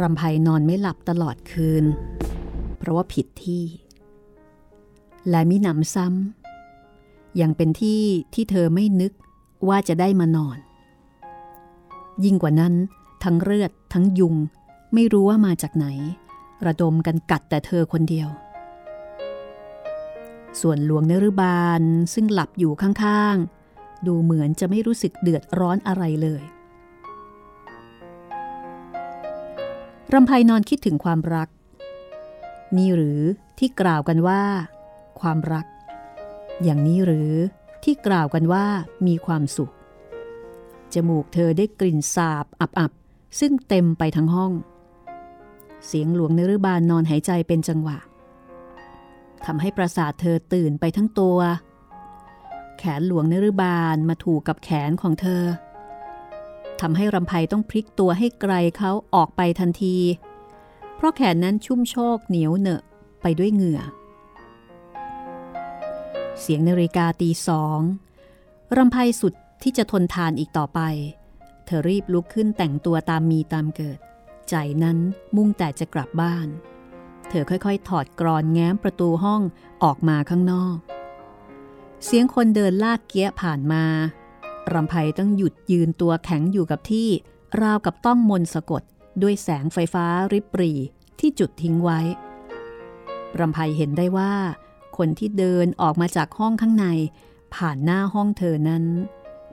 [0.00, 1.84] รำไพนอนไม่หลับตลอดคืน
[2.78, 3.64] เพราะว่าผิดที่
[5.28, 8.00] และมิหนำซ้ำยังเป็นที่
[8.34, 9.12] ที่เธอไม่นึก
[9.68, 10.58] ว่าจะได้มานอน
[12.24, 12.74] ยิ่งกว่านั้น
[13.24, 14.34] ทั้งเลือด ทั้งยุง
[14.94, 15.86] ไม่รู้ว่ามาจากไหน
[16.66, 18.28] ระดมกันกัดแต่เธอคนเดียว
[20.60, 21.82] ส่วนหลวงเนรุบาล
[22.14, 26.42] ซึ่งหลับอยู่ข้างๆ ดูเหมือนจะไม่รู้สึกเดือดร้อนอะไรเลย
[30.12, 31.48] รำไพนอนคิดถึงความรัก
[32.76, 33.20] นี่หรือ
[33.58, 34.42] ที่กล่าวกันว่า
[35.20, 35.66] ความรัก
[36.62, 37.32] อย่างนี้หรือ
[37.84, 38.66] ที่กล่าวกันว่า
[39.06, 39.72] มีความสุข
[40.94, 42.92] จมูกเธอได้กลิ่นสาบอับ
[43.38, 44.52] ซึ่งเต็มไปทั้งห้อง
[45.86, 47.98] เสียงหลวงนรุบาลนอนหายใจเป็นจังหวะ
[49.44, 51.38] ทำให้ประสาทเธอตื่นไปทั้งตัว
[52.78, 55.42] แขนหลวงนรุบาลมาถูกกับแขนของเธอ
[56.80, 59.96] ทำให้รำไพต้องพลิกตัวให้ไกลเขาออกไปทันที
[60.96, 62.82] เพราะแขนนั้นชุ่มโชกเหนียวเหนอะ
[63.22, 63.80] ไปด้วยเหงื่อ
[66.40, 67.80] เสียงนาฬิกาตีสอง
[68.76, 70.80] รำไพสุดที่จะทนทานอีกต่อไป
[71.66, 73.98] เธอรีบลุกขึ้นแต่งตัวตามมีตามเกิด
[74.50, 74.98] ใจนั้น
[75.36, 76.48] มุ่งแต่จะกลับบ้าน
[77.28, 79.42] เธอค่อยๆ ถอดกรอนแง้มประตูห้อง
[79.84, 80.76] ออกมาข้างนอก
[82.04, 83.84] เสียงคนเดินลากเกี้ยผ่านมา
[84.72, 87.08] รำไพต้องหยุดยืนตัวแข็งอยู่กับที่
[87.60, 88.82] ราวกับต้องมนสะกด
[89.22, 90.72] ด้วยแสงไฟฟ้าริบปรี
[91.20, 92.00] ที่จุดทิ้งไว้
[93.38, 94.34] รำไพเห็นได้ว่า
[94.96, 96.86] คนที่เดินออกมาจากห้องข้างใน
[97.54, 98.84] ผ่านหน้าห้องเธอนั้น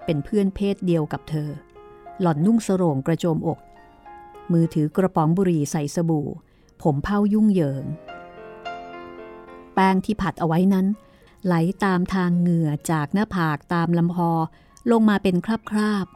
[0.06, 1.50] เป็นเพื่อนเพศเดียวกับเธอ
[2.20, 3.60] หล่อนนุ่งสโรงกระโจมอก
[4.52, 6.28] มือถือกระป๋องบุหรี่ใส่สบู่
[6.82, 7.86] ผมเผายุ่งเหยิง
[9.74, 10.88] แป้งที่ผัดเอาไว้นั้น
[11.46, 11.54] ไหล
[11.84, 14.32] ตามทางเหงื่อจากหน้าผากตามลำคอ
[14.92, 16.08] ลงมาเป็นคราบคราบ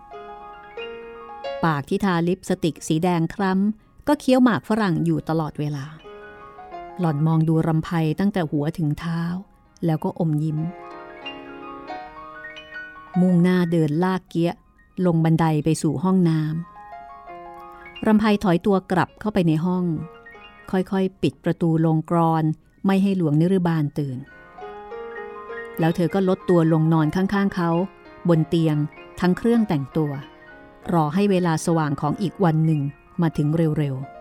[1.65, 5.85] ปากที่ทาลิปสติกสีแดงคล้ำ ก็เคี้ยวหมากฝรั่งอยู่ตลอดเวลา
[6.99, 7.89] หล่อนมองดูรำไพ
[8.19, 9.21] ตั้งแต่หัวถึงเท้า
[9.85, 10.59] แล้วก็อมยิ้ม
[13.19, 14.53] มุ่งหน้าเดินลากเกี้ย
[15.05, 19.85] ลงบันไดไปสู่ห้องน้ำรำไพถอยตัวกลับเข้าไปในห้อง
[20.71, 22.43] ค่อยๆ ปิดประตูลงกรอน
[22.85, 24.17] ไม่ให้หลวงนิรบาลตื่น
[25.79, 27.69] แล้วเธอก็ลดตัวลงนอนข้างๆเขา
[28.29, 28.77] บนเตียง
[29.19, 30.11] ทั้งเครื่องแต่งตัว
[30.93, 32.81] รอให้เวลาสว่างของอีกวันหนึ่ง
[33.21, 34.15] มาถึงเร็วๆ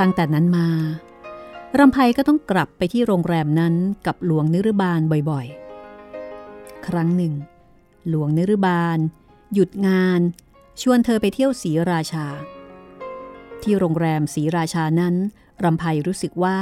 [0.00, 0.66] ตั้งแต่นั้นมา
[1.78, 3.74] รำไพก็ต้องกลับไปที่โรงแรมนั้น
[4.06, 5.00] กับหลวงนิรบาล
[5.30, 7.34] บ่อยๆ ครั้งหนึ่ง
[8.08, 8.98] หลวงนิรบาล
[9.54, 10.20] หยุดงาน
[10.80, 12.26] ชวนเธอไปเที่ยวศรีราชา
[13.62, 15.14] ที่โรงแรมศรีราชานั้น
[15.64, 16.60] รำไพรู้สึกว่า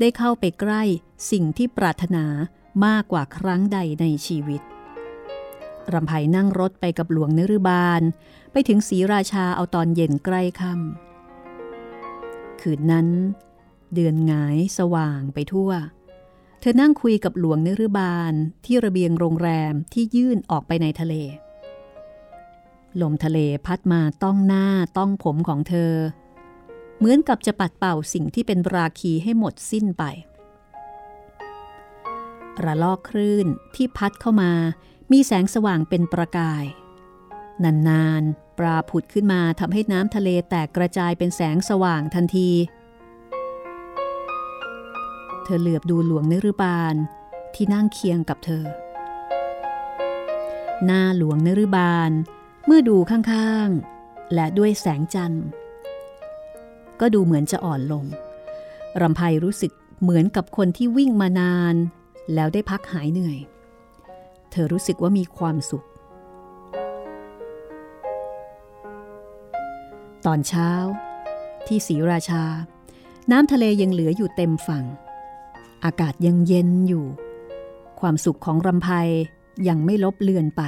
[0.00, 0.82] ได้เข้าไปใกล้
[1.30, 2.24] สิ่งที่ปรารถนา
[2.86, 4.62] มากกว่าครั้งใดในชีวิต
[5.92, 8.02] รำไพนั่งรถไปกับหลวงนรุบาล
[8.52, 13.08] ไปถึงศรีราชาเอาตอนเย็นใกล้ค่ำคืนนั้น
[13.94, 15.70] เดือนหงายสว่างไปทั่ว
[16.60, 18.32] เธอนั่งคุยกับหลวงนรบาล
[18.64, 21.14] ที่ระเบียงโรงแรมที่ยื่นออกไปในทะเล
[23.00, 24.66] ลมทะเลพัดมาต้องหน้า
[24.98, 25.92] ต้องผมของเธอ
[26.98, 30.04] เหมือนกับจะปัดเป่าสิ่งที่เป็นราคีให้หมดสิ้นไป
[32.64, 34.52] ระลอกคลื่นที่พัดเข้ามา
[35.12, 36.64] มีแสงสว่างเป็นประกาย
[37.64, 42.50] นานๆปลาผุดขึ้นมาทำให้น้ำทะเลแตกกระจายเป็นแสงสว่างทันที
[45.44, 46.94] เธอเหลือบดูหลวงนรุบาล
[47.54, 48.64] ที่นั่งเคียงกับเธอ
[50.84, 52.10] หน้าหลวงนรุบาล
[52.66, 55.46] เมื่อดูข้างๆ และด้วยแสงจันทร์
[57.00, 58.04] ก็ดูเหมือนจะอ่อนลง
[59.00, 59.72] รำไพรู้สึก
[60.02, 61.74] เหมือนกับคนที่วิ่งมานาน
[62.34, 63.38] แล้วได้พักหายเหนื่อย
[64.50, 65.86] เธอรู้สึกว่ามีความสุข
[70.26, 70.70] ตอนเช้า
[71.66, 72.44] ที่ศรีราชา
[73.30, 74.84] น้ำทะเลยังเหลืออยู่เต็มฝั่ง
[75.84, 77.04] อากาศยังเย็นอยู่
[78.00, 78.88] ความสุขของรำไพ
[79.68, 80.62] ยังไม่ลบเลือนไป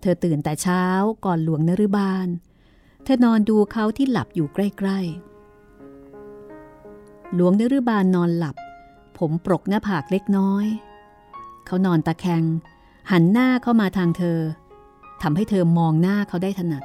[0.00, 0.84] เธอตื่นแต่เช้า
[1.24, 2.28] ก่อนหลวงนรุบาล
[3.04, 8.56] เธอนอนดูเขาที่หลับอยู่ใกล้ๆ หลวงนรุบาลนอนหลับ
[9.18, 10.66] ผมปรกหน้าผากเล็กน้อย
[11.66, 12.44] เขานอนตะแคง
[13.10, 14.38] หันหน้าเข้ามาทางเธอ
[15.22, 16.84] ทำให้เธอมองหน้าเขาได้ถนัด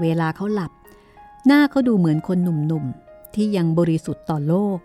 [0.00, 0.72] เวลาเขาหลับ
[1.46, 4.78] หน้าเขาดูเหมือนคนหนุ่มๆ ที่ยังบริสุทธิ์ต่อโลก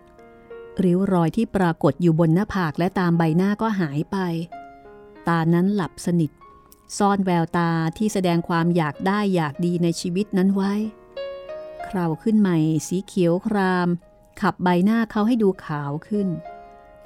[0.84, 4.16] ริ้วรอยที่ปรากฏอยู่บนหน้าผากและตามใบหน้าก็หายไป
[5.28, 6.30] ตานั้นหลับสนิท
[6.98, 10.72] ซ่อนแววตาที่แสดงความอยากได้อยากดีในชีวิตนั้นไว้
[11.86, 12.56] คราวขึ้นใหม่
[12.86, 13.88] สีเขียวคราม
[14.40, 16.28] ขับใบหน้าเขาให้ดูขาวขึ้น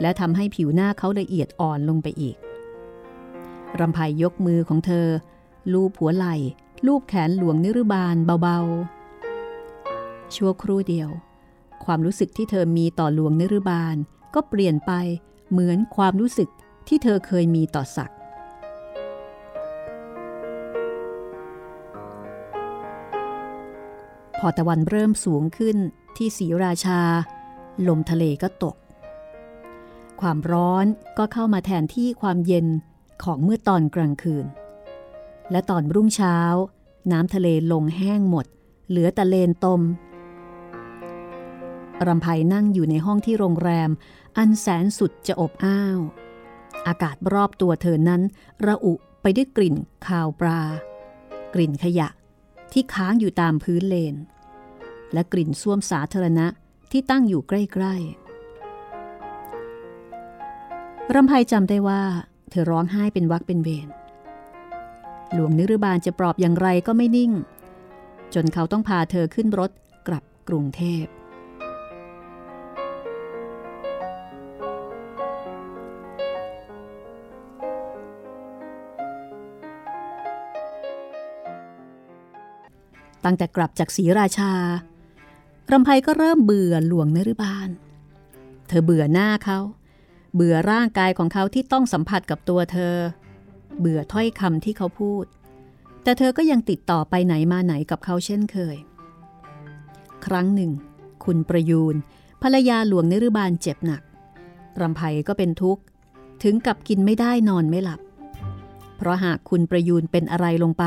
[0.01, 2.37] และทำให้ผิวหน้าเขาละเอียดอ่อนลงไปอีก
[3.81, 5.07] รำไพยกมือของเธอ
[5.73, 6.37] ลูบหัวไหล่
[6.87, 11.11] ลูบแขนหลวงนิรบาลเบาๆ ชั่วครู่เดียว
[11.85, 13.97] ความรู้สึกที่เธอมีต่อหลวงนิรบาล
[14.35, 14.93] ก็เปลี่ยนไป
[15.51, 16.49] เหมือนความรู้สึก
[16.89, 18.16] ที่เธอเคยมีต่อศักดิ์
[24.39, 25.76] พอตะวันเริ่มสูงขึ้น
[26.16, 27.01] ที่สีราชา
[27.89, 28.76] ลมทะเลก็ตก
[30.20, 30.87] ความร้อน
[31.18, 32.66] ก็เข้ามาแทนที่ความเย็น
[33.24, 34.47] ของเมื่อตอนกลางคืน
[35.51, 36.39] และตอนรุ่งเช้า
[37.12, 38.47] น้ำทะเลลงแห้งหมด
[38.89, 39.81] เหลือแต่เลนตม
[42.07, 43.90] รำไพนั่งอยู่ในห้องที่โรงแรม
[44.38, 45.99] อันแสนสุดจะอบอ้าว
[46.86, 48.22] อากาศรอบตัวเธอนั้น
[48.66, 48.92] ระอุ
[49.22, 49.76] ไปด้วยกลิ่น
[50.07, 50.61] คาวปลา
[51.55, 52.09] กลิ่นขยะ
[52.72, 54.14] ที่ค้างอยู่ตามพื้นเลน
[55.12, 56.46] และกลิ่นส้วมสาธารณะ
[56.92, 58.28] ที่ตั้งอยู่ใกล้ๆ
[61.14, 62.03] รำไพจำได้ว่า
[62.51, 63.88] เธอร้องไห้เป็นวักเป็นเวร
[65.34, 67.32] หลวงนิรบาลจะปลอบอย่างไรก็ไม่นิ่ง
[68.34, 69.70] จนเขาต้องพาเธอขึ้นรถ
[70.09, 71.05] กลับกรุงเทพ
[83.29, 84.53] ตั้งแต่กลับจากศรีราชา
[85.72, 87.68] รำไพก็เริ่มเบื่อหลวงนรบาล
[88.68, 89.59] เธอเบื่อหน้าเขา
[90.35, 92.95] เบื่อร่างกายของเขาที่ต้องสัมผัสกับตัวเธอ
[93.81, 95.24] เบื่อถ้อยคำที่เขาพูด
[96.03, 98.76] แต่เธอก็ยังติดต่อไปไหนมาไหนกับเขาเช่นเคย
[100.26, 100.70] ครั้งหนึ่ง
[101.24, 101.97] คุณประยูน
[102.43, 104.03] ภรรยาหลวงนรุบาลเจ็บหนัก
[104.81, 105.83] รำไพก็เป็นทุกข์
[106.43, 108.01] ถึงกับกินไม่ได้นอนไม่หลับ
[108.97, 110.85] เพราะหากคุณประยูนเป็นอะไรลงไป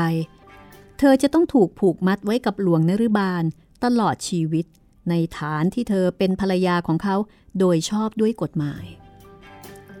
[1.04, 3.44] เธอจะต้องถูกผูกมัดไว้กับหลวงนรุบาล
[3.84, 4.66] ตลอดชีวิต
[5.10, 7.16] ในฐานที่เธอเป็นภรรยาของเขา
[7.58, 8.84] โดยชอบด้วยกฎหมาย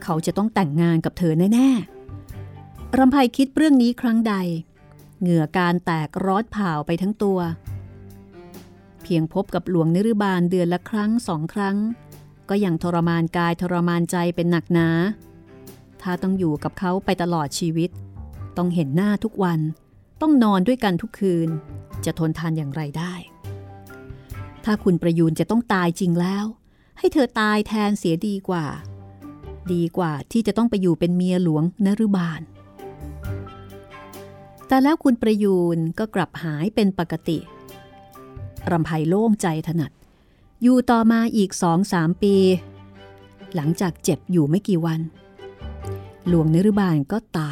[0.02, 4.34] เขาจะต้องแต่งงานกับเธอแน่ๆรำไพคิดเรื่องนี้ครั้งใด
[5.20, 7.38] เหงื่อการแตกร้อนเผาไปทั้งตัว
[9.02, 11.76] เพียงพบกับหลวงนิรบาลเดือนละครั้งสองครั้ง
[12.48, 14.88] ก็ยังทรมานกายทรมานใจเป็นหนักหนา
[16.02, 17.90] ถ้าต้องอยู่กับเขาไปตลอดชีวิต
[18.56, 19.60] ต้องเห็นหน้าทุกวัน
[20.22, 21.48] ต้องนอนด้วยกันทุกคืน
[22.04, 23.14] จะทนทานอย่างไรได้
[24.64, 26.44] ถ้าคุณประยูนจะต้องตายจริงแล้ว
[26.98, 28.66] ให้เธอตายแทนเสียดีกว่า
[29.72, 32.40] ดีกว่าที่จะต้องไปอยู่เป็นเมียหลวงนรุบาล
[34.68, 37.38] แต่แล้วคุณประยูนก็กลับหายเป็นปกติ
[38.70, 39.92] รำไพโล่งใจถนัด
[40.62, 42.36] อยู่ต่อมาอีกสองสามปี
[43.54, 45.00] หลังจากเจ็บอยู่ไม่กี่วัน
[46.28, 47.40] หลวงนรุบาลก็ต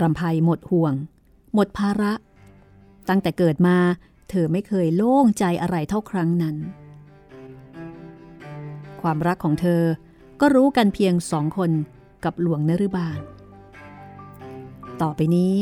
[0.00, 0.94] รำไพหมดห่วง
[1.54, 2.12] หมดภาระ
[3.08, 3.76] ตั้งแต่เกิดมา
[4.30, 6.56] เธอไม่เคยโล่งใจอะไรเท่าครั้งนั้น
[9.00, 9.82] ความรักของเธอ
[10.40, 11.70] ก็รู้กันเพียงสองคน
[12.24, 13.20] กับหลวงนรุบาล
[15.02, 15.54] ต่อไปนี้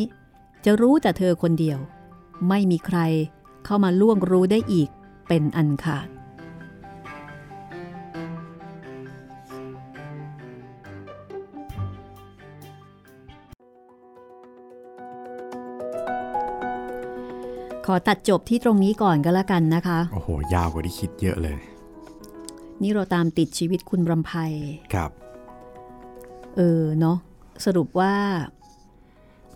[0.64, 1.78] จะรู้แต่เธอคนเดียว
[2.49, 2.99] ไม่มีใคร
[3.64, 4.89] เข้ามาล่วงรู้ได้อีก
[5.28, 6.09] เป็นอันขาด
[17.87, 21.59] ขอตัดจบที่ตรงนี้ก่อนก็แล้วกันนะคะ โอ้โห ยาวกว่าที่คิดเยอะเลย
[22.82, 24.32] นี่เราตามติดชีวิตคุณรำไพ
[24.95, 25.11] ครับ
[26.57, 27.18] เออเนาะ
[27.64, 28.14] สรุปว่า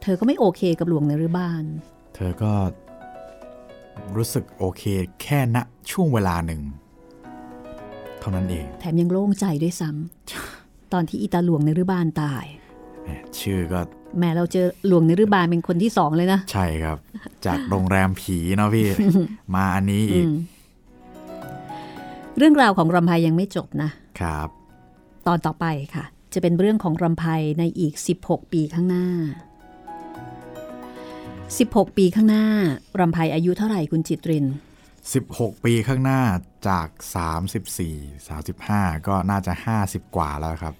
[0.02, 1.64] เธอก็ไม่โอเคกับหลวงในรืบ้าน
[2.14, 2.52] เธอก็
[4.16, 4.82] รู้สึกโอเค
[5.22, 5.56] แค่ณ
[5.90, 6.60] ช่วงเวลาหนึ่ง
[8.20, 12.44] เท่านั้นเอง แถมยังโล่งใจด้วยซ้ำตอนที่อีตาหลวงในรืบ้านตาย
[13.40, 13.80] ชื่อก็
[14.18, 16.96] แม่เราเจอหลวงในรืบานเป็นคนที่สองเลยนะ ใช่ครับ
[17.46, 18.86] จากโรงแรมผีเนาะพี่
[19.54, 20.26] มาอันนี้อีก
[22.38, 23.90] เรื่องราวของรำไพยังไม่จบนะ
[24.20, 24.48] ครับ
[25.26, 27.24] ตอนต่อไปค่ะ จะเป็นเรื่องของรำไพ
[27.58, 29.06] ในอีก 16 ปีข้างหน้า
[31.30, 32.46] 16 ปีข้างหน้า
[33.00, 34.46] รำไพอายุเท่าไหร่คุณจิตริน
[35.04, 36.20] 16 ปีข้างหน้า
[36.68, 36.88] จาก
[37.58, 39.52] 34 35 ก็น่าจะ
[39.84, 40.74] 50 กว่าแล้วครับ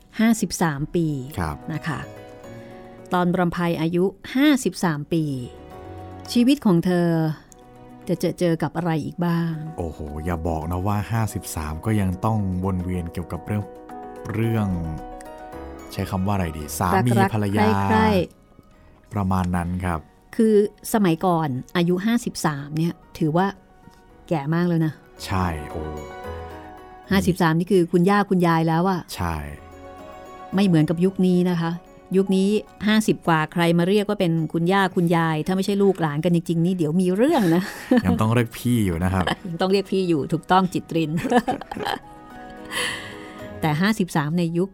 [0.45, 1.07] 53 ปี
[1.39, 1.99] ครับนะคะ
[3.13, 4.05] ตอนรำไพอายุ
[4.59, 5.25] 53 ปี
[6.33, 7.09] ชีวิตของเธอ
[8.09, 13.65] จะเจอเจอกับอะไรอีกบ้าง โอ้โห อย่าบอกนะว่า 53 ก็ยังต้องวนเวียนเกี่ยวกับเรื่อง
[14.35, 14.69] เรื่อง
[15.93, 18.09] ใช้คำว่าอะไรดี สามีรักๆภรรยาใคร่
[19.15, 20.55] ประมาณนั้นครับๆคือ
[20.95, 21.95] สมัยก่อนอายุ
[22.37, 23.47] 53 เนี่ย ถือว่า
[24.29, 24.93] แก่มากแล้วนะ
[25.27, 25.83] ใช่โอ้
[26.71, 29.37] 53 นี่คือคุณย่าคุณยายแล้วอะใช่
[30.55, 31.71] ไม่เหมือนกับยุคนี้นะคะ
[32.17, 32.49] ยุคนี้
[32.89, 37.63] 50 กว่าใครมาเรียกว่าเป็นคุณย่าคุณยาย ถ้าไม่ใช่ลูกหลานกันจริง ๆ นี่เดี๋ยวมีเรื่องนะ
[38.07, 41.11] ยังต้องเรียกพี่อยู่นะครับ ยังต้องเรียกพี่อยู่ถูกต้องจิตริน
[43.61, 43.71] แต่
[44.05, 44.69] 53 ในยุค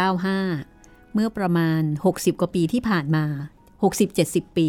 [0.00, 3.24] 2495 เมื่อประมาณ 60 กว่าปีที่ผ่านมา
[3.90, 4.68] 60-70 ปี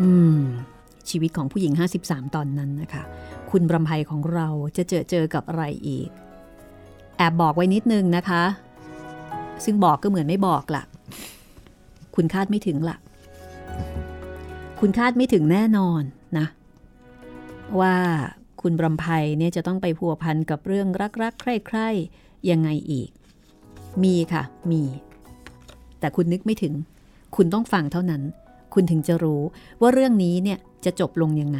[0.00, 0.40] อืม
[1.08, 1.72] ชีวิตของผู้หญิง
[2.04, 3.02] 53 ตอนนั้นนะคะ
[3.50, 6.08] คุณบรำไพของเราจะเจอเจอกับอะไรอีก
[7.16, 8.42] แอบบอกไว้นิดนึงนะคะ
[9.64, 10.82] ซึ่งบอกก็เหมือนไม่บอกล่ะ
[12.14, 12.96] คุณคาดไม่ถึงล่ะ
[14.80, 16.02] คุณคาดไม่ถึงแน่นอน
[16.38, 16.46] นะ
[17.80, 17.96] ว่า
[18.60, 19.04] คุณบรำไพ
[19.38, 20.88] เนี่ยจะต้องไปพัวพันกับเรื่อง
[21.22, 23.10] รักๆ ใคร่ๆ ยังไงอีก
[24.02, 24.82] มีค่ะ มี
[26.00, 26.74] แต่คุณนึกไม่ถึง
[27.36, 28.22] คุณต้องฟังเท่านั้น
[28.74, 29.42] คุณถึงจะรู้
[29.80, 31.58] ว่าเรื่องนี้เนี่ยจะจบลงยังไง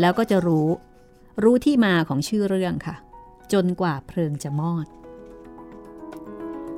[0.00, 0.68] แล้วก็จะรู้
[1.42, 2.96] รู้ที่มาของชื่อเรื่องค่ะ
[3.52, 4.86] จนกว่าเพลิงจะมอด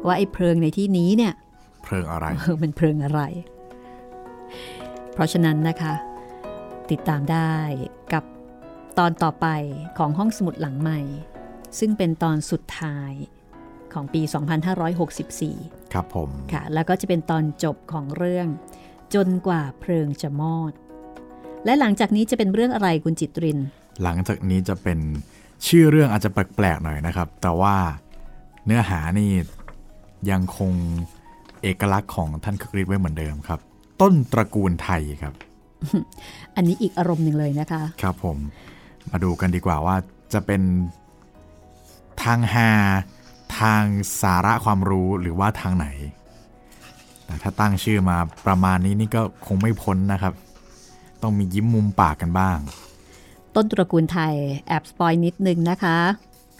[0.06, 1.32] ว่าไอ้เพลิงในที่นี้เนี่ย
[1.84, 3.20] เพลิงอะไรเออมันเพลิงอะไร
[5.12, 5.94] เพราะฉะนั้นนะคะ
[6.90, 7.54] ติดตามได้
[8.12, 8.24] กับ
[8.98, 9.46] ตอนต่อไป
[9.98, 11.00] ของห้องสมุดหลังใหม่
[11.78, 13.12] ซึ่งเป็นตอนสุดท้าย
[13.92, 14.22] ของปี
[15.08, 18.48] 2564 ครับผมค่ะ แล้วก็จะเป็นตอนจบของเรื่อง
[19.14, 20.72] จนกว่าเพลิงจะมอด
[21.64, 23.58] และหลังจากนี้จะเป็นเรื่องอะไรคุณจิตริน
[24.02, 24.98] หลังจากนี้จะเป็น
[25.66, 27.76] ชื่อเรื่องอาจจะแปลกๆหน่อยนะครับ แต่ว่า
[28.66, 29.30] เนื้อหานี่
[30.30, 30.72] ยังคง
[31.62, 33.60] เอกลักษณ์ของท่านคึกฤทธิ์ไว้เหมือนเดิมครับ
[34.00, 35.34] ต้นตระกูลไทยครับ
[36.56, 38.36] อันนี้อีกอารมณ์หนึ่งเลยนะคะ ครับผม
[39.10, 39.96] มาดูกันดีกว่าว่า
[40.32, 40.62] จะเป็น
[42.22, 42.70] ทางฮา
[43.58, 43.82] ทาง
[44.22, 45.86] สาระความรู้หรือว่าทางไหน
[47.24, 48.16] แต่ถ้าตั้งชื่อมา
[48.46, 50.34] ประมาณนี้นี่ก็คงไม่พ้นนะครับ
[51.22, 52.58] ต้องมียิ้มมุมปากกันบ้าง
[53.54, 54.34] ต้นตระกูลไทย
[54.66, 55.96] แอบสปอยนิดนึงนะคะ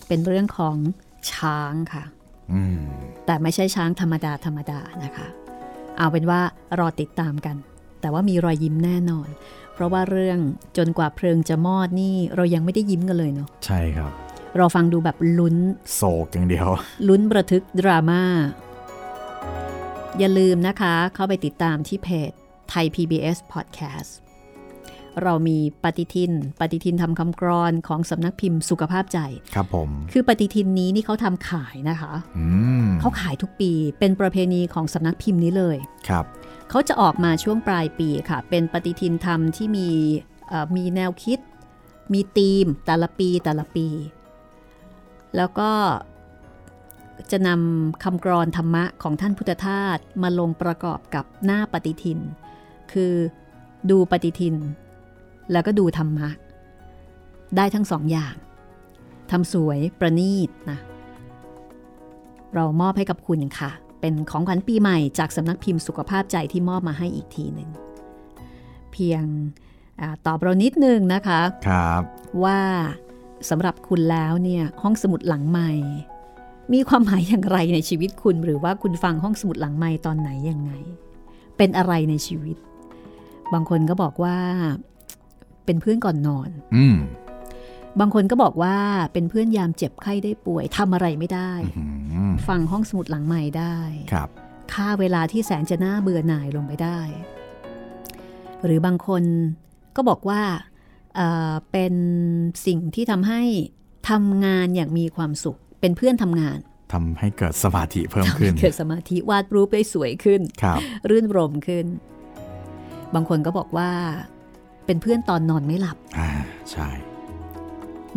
[0.09, 0.77] เป็นเรื่องของ
[1.33, 2.22] ช้างค่ะอืม
[3.27, 5.27] แต่ไม่ใช่ช้างธรรมดาธรรมดานะคะ
[5.99, 6.41] เอาเป็นว่า
[6.79, 7.57] รอติดตามกัน
[8.01, 9.29] แต่ว่ามีรอยยิ้มแน่นอน
[9.75, 10.39] เพราะว่าเรื่อง
[10.77, 14.11] จนกว่าเพลิงจะมอดนี่เรายังไม่ได้ยิ้มกันเลยเนาะใช่ครับ
[14.57, 15.57] เราฟังดูแบบลุ้น
[15.95, 16.69] โศกอย่างเดียว
[17.09, 18.23] ลุ้นประทึกดราม่า
[20.19, 22.31] อย่าลืมนะคะ เข้าไปติดตามที่เพจ
[22.71, 24.13] ไทย PBS Podcast
[25.23, 29.19] เรามีปฏิทิน ปฏิทินทำคำกรอนของสำนักพิมพ์สุขภาพใจ
[29.55, 32.47] ครับผม คือปฏิทินนี้นี่เขาทำขายนะคะอื
[32.85, 35.77] มเขาขายทุกปีเป็นประเพณีของสำนักพิมพ์นี้เลย
[36.09, 36.25] ครับ
[36.71, 39.89] เขาจะออกมาช่วงปลายปีค่ะ เป็นปฏิทินธรรมที่มี
[40.49, 41.39] เอ่อมีแนวคิด
[42.13, 43.87] มีธีมแต่ละปีแต่ละปี
[45.37, 45.71] แล้วก็
[47.31, 52.19] จะนำคำกรอนธรรมะของท่านพุทธทาสมาลงประกอบกับหน้าปฏิทิน
[52.93, 53.13] คือ
[53.91, 54.57] ดูปฏิทิน
[55.53, 56.29] แล้วก็ดูธรรมะ
[57.57, 58.35] ได้ทั้งสองอย่าง
[59.31, 60.79] ทำสวยประณีตนะ
[62.55, 67.71] เรามอบให้กับคุณค่ะ เป็นของขวัญปีใหม่จากสำนักพิมพ์สุขภาพใจที่มอบมาให้อีกทีหนึ่ง
[68.93, 69.25] เพียง
[70.01, 72.03] อาตอบเรานิดนึงนะคะครับ
[72.45, 72.61] ว่า
[73.51, 75.71] สำหรับคุณแล้วเนี่ยห้องสมุดหลังใหม่
[76.73, 80.73] มีความหมายอย่างไรในชีวิตคุณหรือว่าคุณฟังห้องสมุดหลังใหม่ตอนไหนยังไง
[81.57, 82.57] เป็นอะไรในชีวิต
[83.53, 84.39] บางคนก็บอกว่า
[85.67, 86.97] เป็นเพื่อนก่อนนอน อืม
[88.01, 88.77] บางคนก็บอกว่า
[89.13, 91.85] เป็นเพื่อนยามเจ็บไข้ได้ป่วยทำอะไรไม่ได้อื
[92.31, 93.77] มฟังห้องสมุดหลังใหม่ได้
[94.13, 94.29] ครับ
[94.73, 97.01] ค่าเวลาที่แสนจะน่าเบื่อหน่ายลงไปได้
[98.65, 99.23] หรือบางคน
[99.97, 100.43] ก็บอกว่า
[101.15, 101.95] เอ่อเป็น
[102.67, 103.43] สิ่งที่ทำให้
[104.11, 106.59] ทำงานอย่างมีความสุข เป็นเพื่อนทำงาน
[106.93, 111.87] ทำให้เกิดสมาธิเพิ่มขึ้นเกิดสมาธิวาดรูปได้สวยขึ้นครับรื่นรมขึ้น
[113.15, 113.91] บางคนก็บอกว่า
[114.93, 116.31] เป็นเพื่อนตอนนอนไม่หลับ อ่า
[116.71, 116.89] ใช่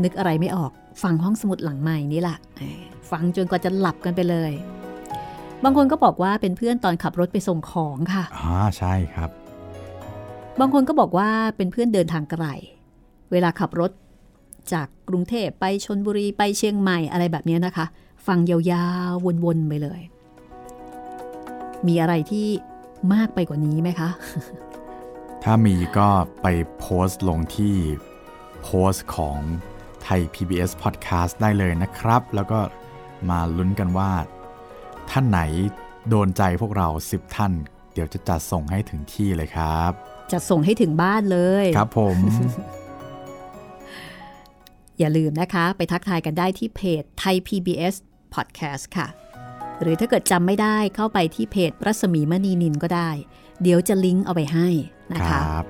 [0.03, 0.71] นึกอะไรไม่ออก
[1.03, 4.51] ฟังห้องสมุดหลังใหม่นี่แหละเออฟังจนกว่าจะหลับกันไปเลย
[5.63, 9.29] บางคนก็บอกว่าเป็นเพื่อนตอนขับรถไปส่งของค่ะ อ่า ใช่ครับ
[10.59, 12.45] บางคนก็บอกว่าเป็นเพื่อนเดินทางไกล
[13.31, 13.91] เวลาขับรถ
[14.73, 17.85] จากกรุงเทพไปชนบุรีไปเชียงใหม่อะไรแบบนี้นะคะ
[18.27, 18.57] ฟังยา
[19.09, 20.01] วๆวนๆไปเลย
[21.87, 22.47] มีอะไรที่
[23.13, 24.09] มากไปกว่านี้ไหมคะ
[25.47, 26.09] ถ้ามีก็
[26.41, 26.47] ไป
[26.79, 27.75] โพสต์ลงที่
[28.63, 29.39] โพสต์ของ
[30.03, 32.59] ไทย PBS Podcast ได้เลยนะครับ แล้วก็
[33.29, 34.11] มาลุ้นกันว่า
[35.09, 35.39] ท่านไหน
[36.09, 37.53] โดนใจพวกเรา 10 ท่าน
[37.93, 39.91] เดี๋ยวจะจัดส่งให้ถึงที่เลยครับ
[40.31, 42.17] จะส่งให้ถึงบ้านเลย ครับผม
[44.99, 47.95] อย่าลืมนะคะ ไปทักทายกันได้ที่เพจไทย PBS
[48.33, 49.07] Podcast ค่ะ
[49.81, 53.11] หรือถ้าเกิดจำไม่ได้เข้าไปที่เพจรัศมีมณีนินก็ได้
[53.61, 54.67] เดี๋ยวจะลิงก์เอาไปให้
[55.13, 55.65] นะคคะรับ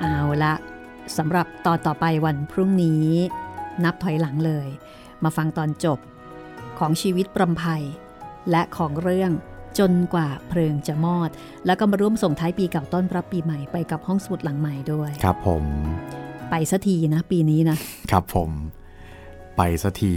[0.00, 0.54] เอาละ
[1.16, 3.04] สำหรับตอนต่อไปวันพรุ่งนี้
[3.84, 4.68] นับถอยหลังเลย
[5.22, 5.98] มาฟังตอนจบ
[6.78, 7.84] ของชีวิตประมภัย
[8.50, 9.32] และของเรื่อง
[9.78, 11.30] จนกว่าเพลิงจะมอด
[11.66, 15.64] แล้วก็มาร่วมส่งท้ายปีเก่าต้อนรับปีใหม่ไปกับห้องสมุดหลังใหม่ด้วย ครับผม
[16.50, 17.76] ไปสักทีนะปีนี้นะ
[18.10, 18.50] ครับผม
[19.56, 20.14] ไปสักที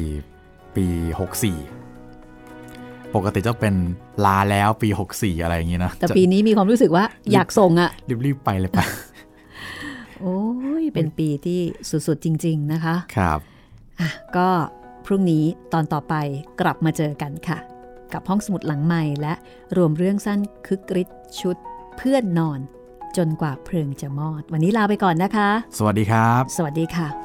[0.75, 0.87] ปี
[1.19, 1.84] 64
[3.15, 3.75] ปกติจะเป็น
[4.25, 7.89] ลาแล้วปี 64 อะไรอย่างนี้นะ แต่จะปีนี้มีความรู้สึกว่าอยากส่งอะ
[8.25, 8.79] รีบๆไปเลยไป
[10.21, 10.39] โอ้
[10.81, 11.59] ย เป็นปีที่
[11.89, 13.39] สุดๆจริง ๆนะคะ ครับ
[13.99, 14.47] อะก็
[15.05, 15.43] พรุ่งนี้
[15.73, 16.15] ตอนต่อไป
[16.61, 17.57] กลับมาเจอกันค่ะ
[18.13, 19.33] กับห้องสมุดหลังใหม่และ
[19.77, 21.57] รวมเรื่องสั้นคึกฤทธิ์ชุด
[21.97, 22.59] เพื่อนนอน
[23.17, 27.24] จนกว่าเพลิงจะมอด วันนี้ลาไปก่อนนะคะ สวัสดีครับ สวัสดีค่ะ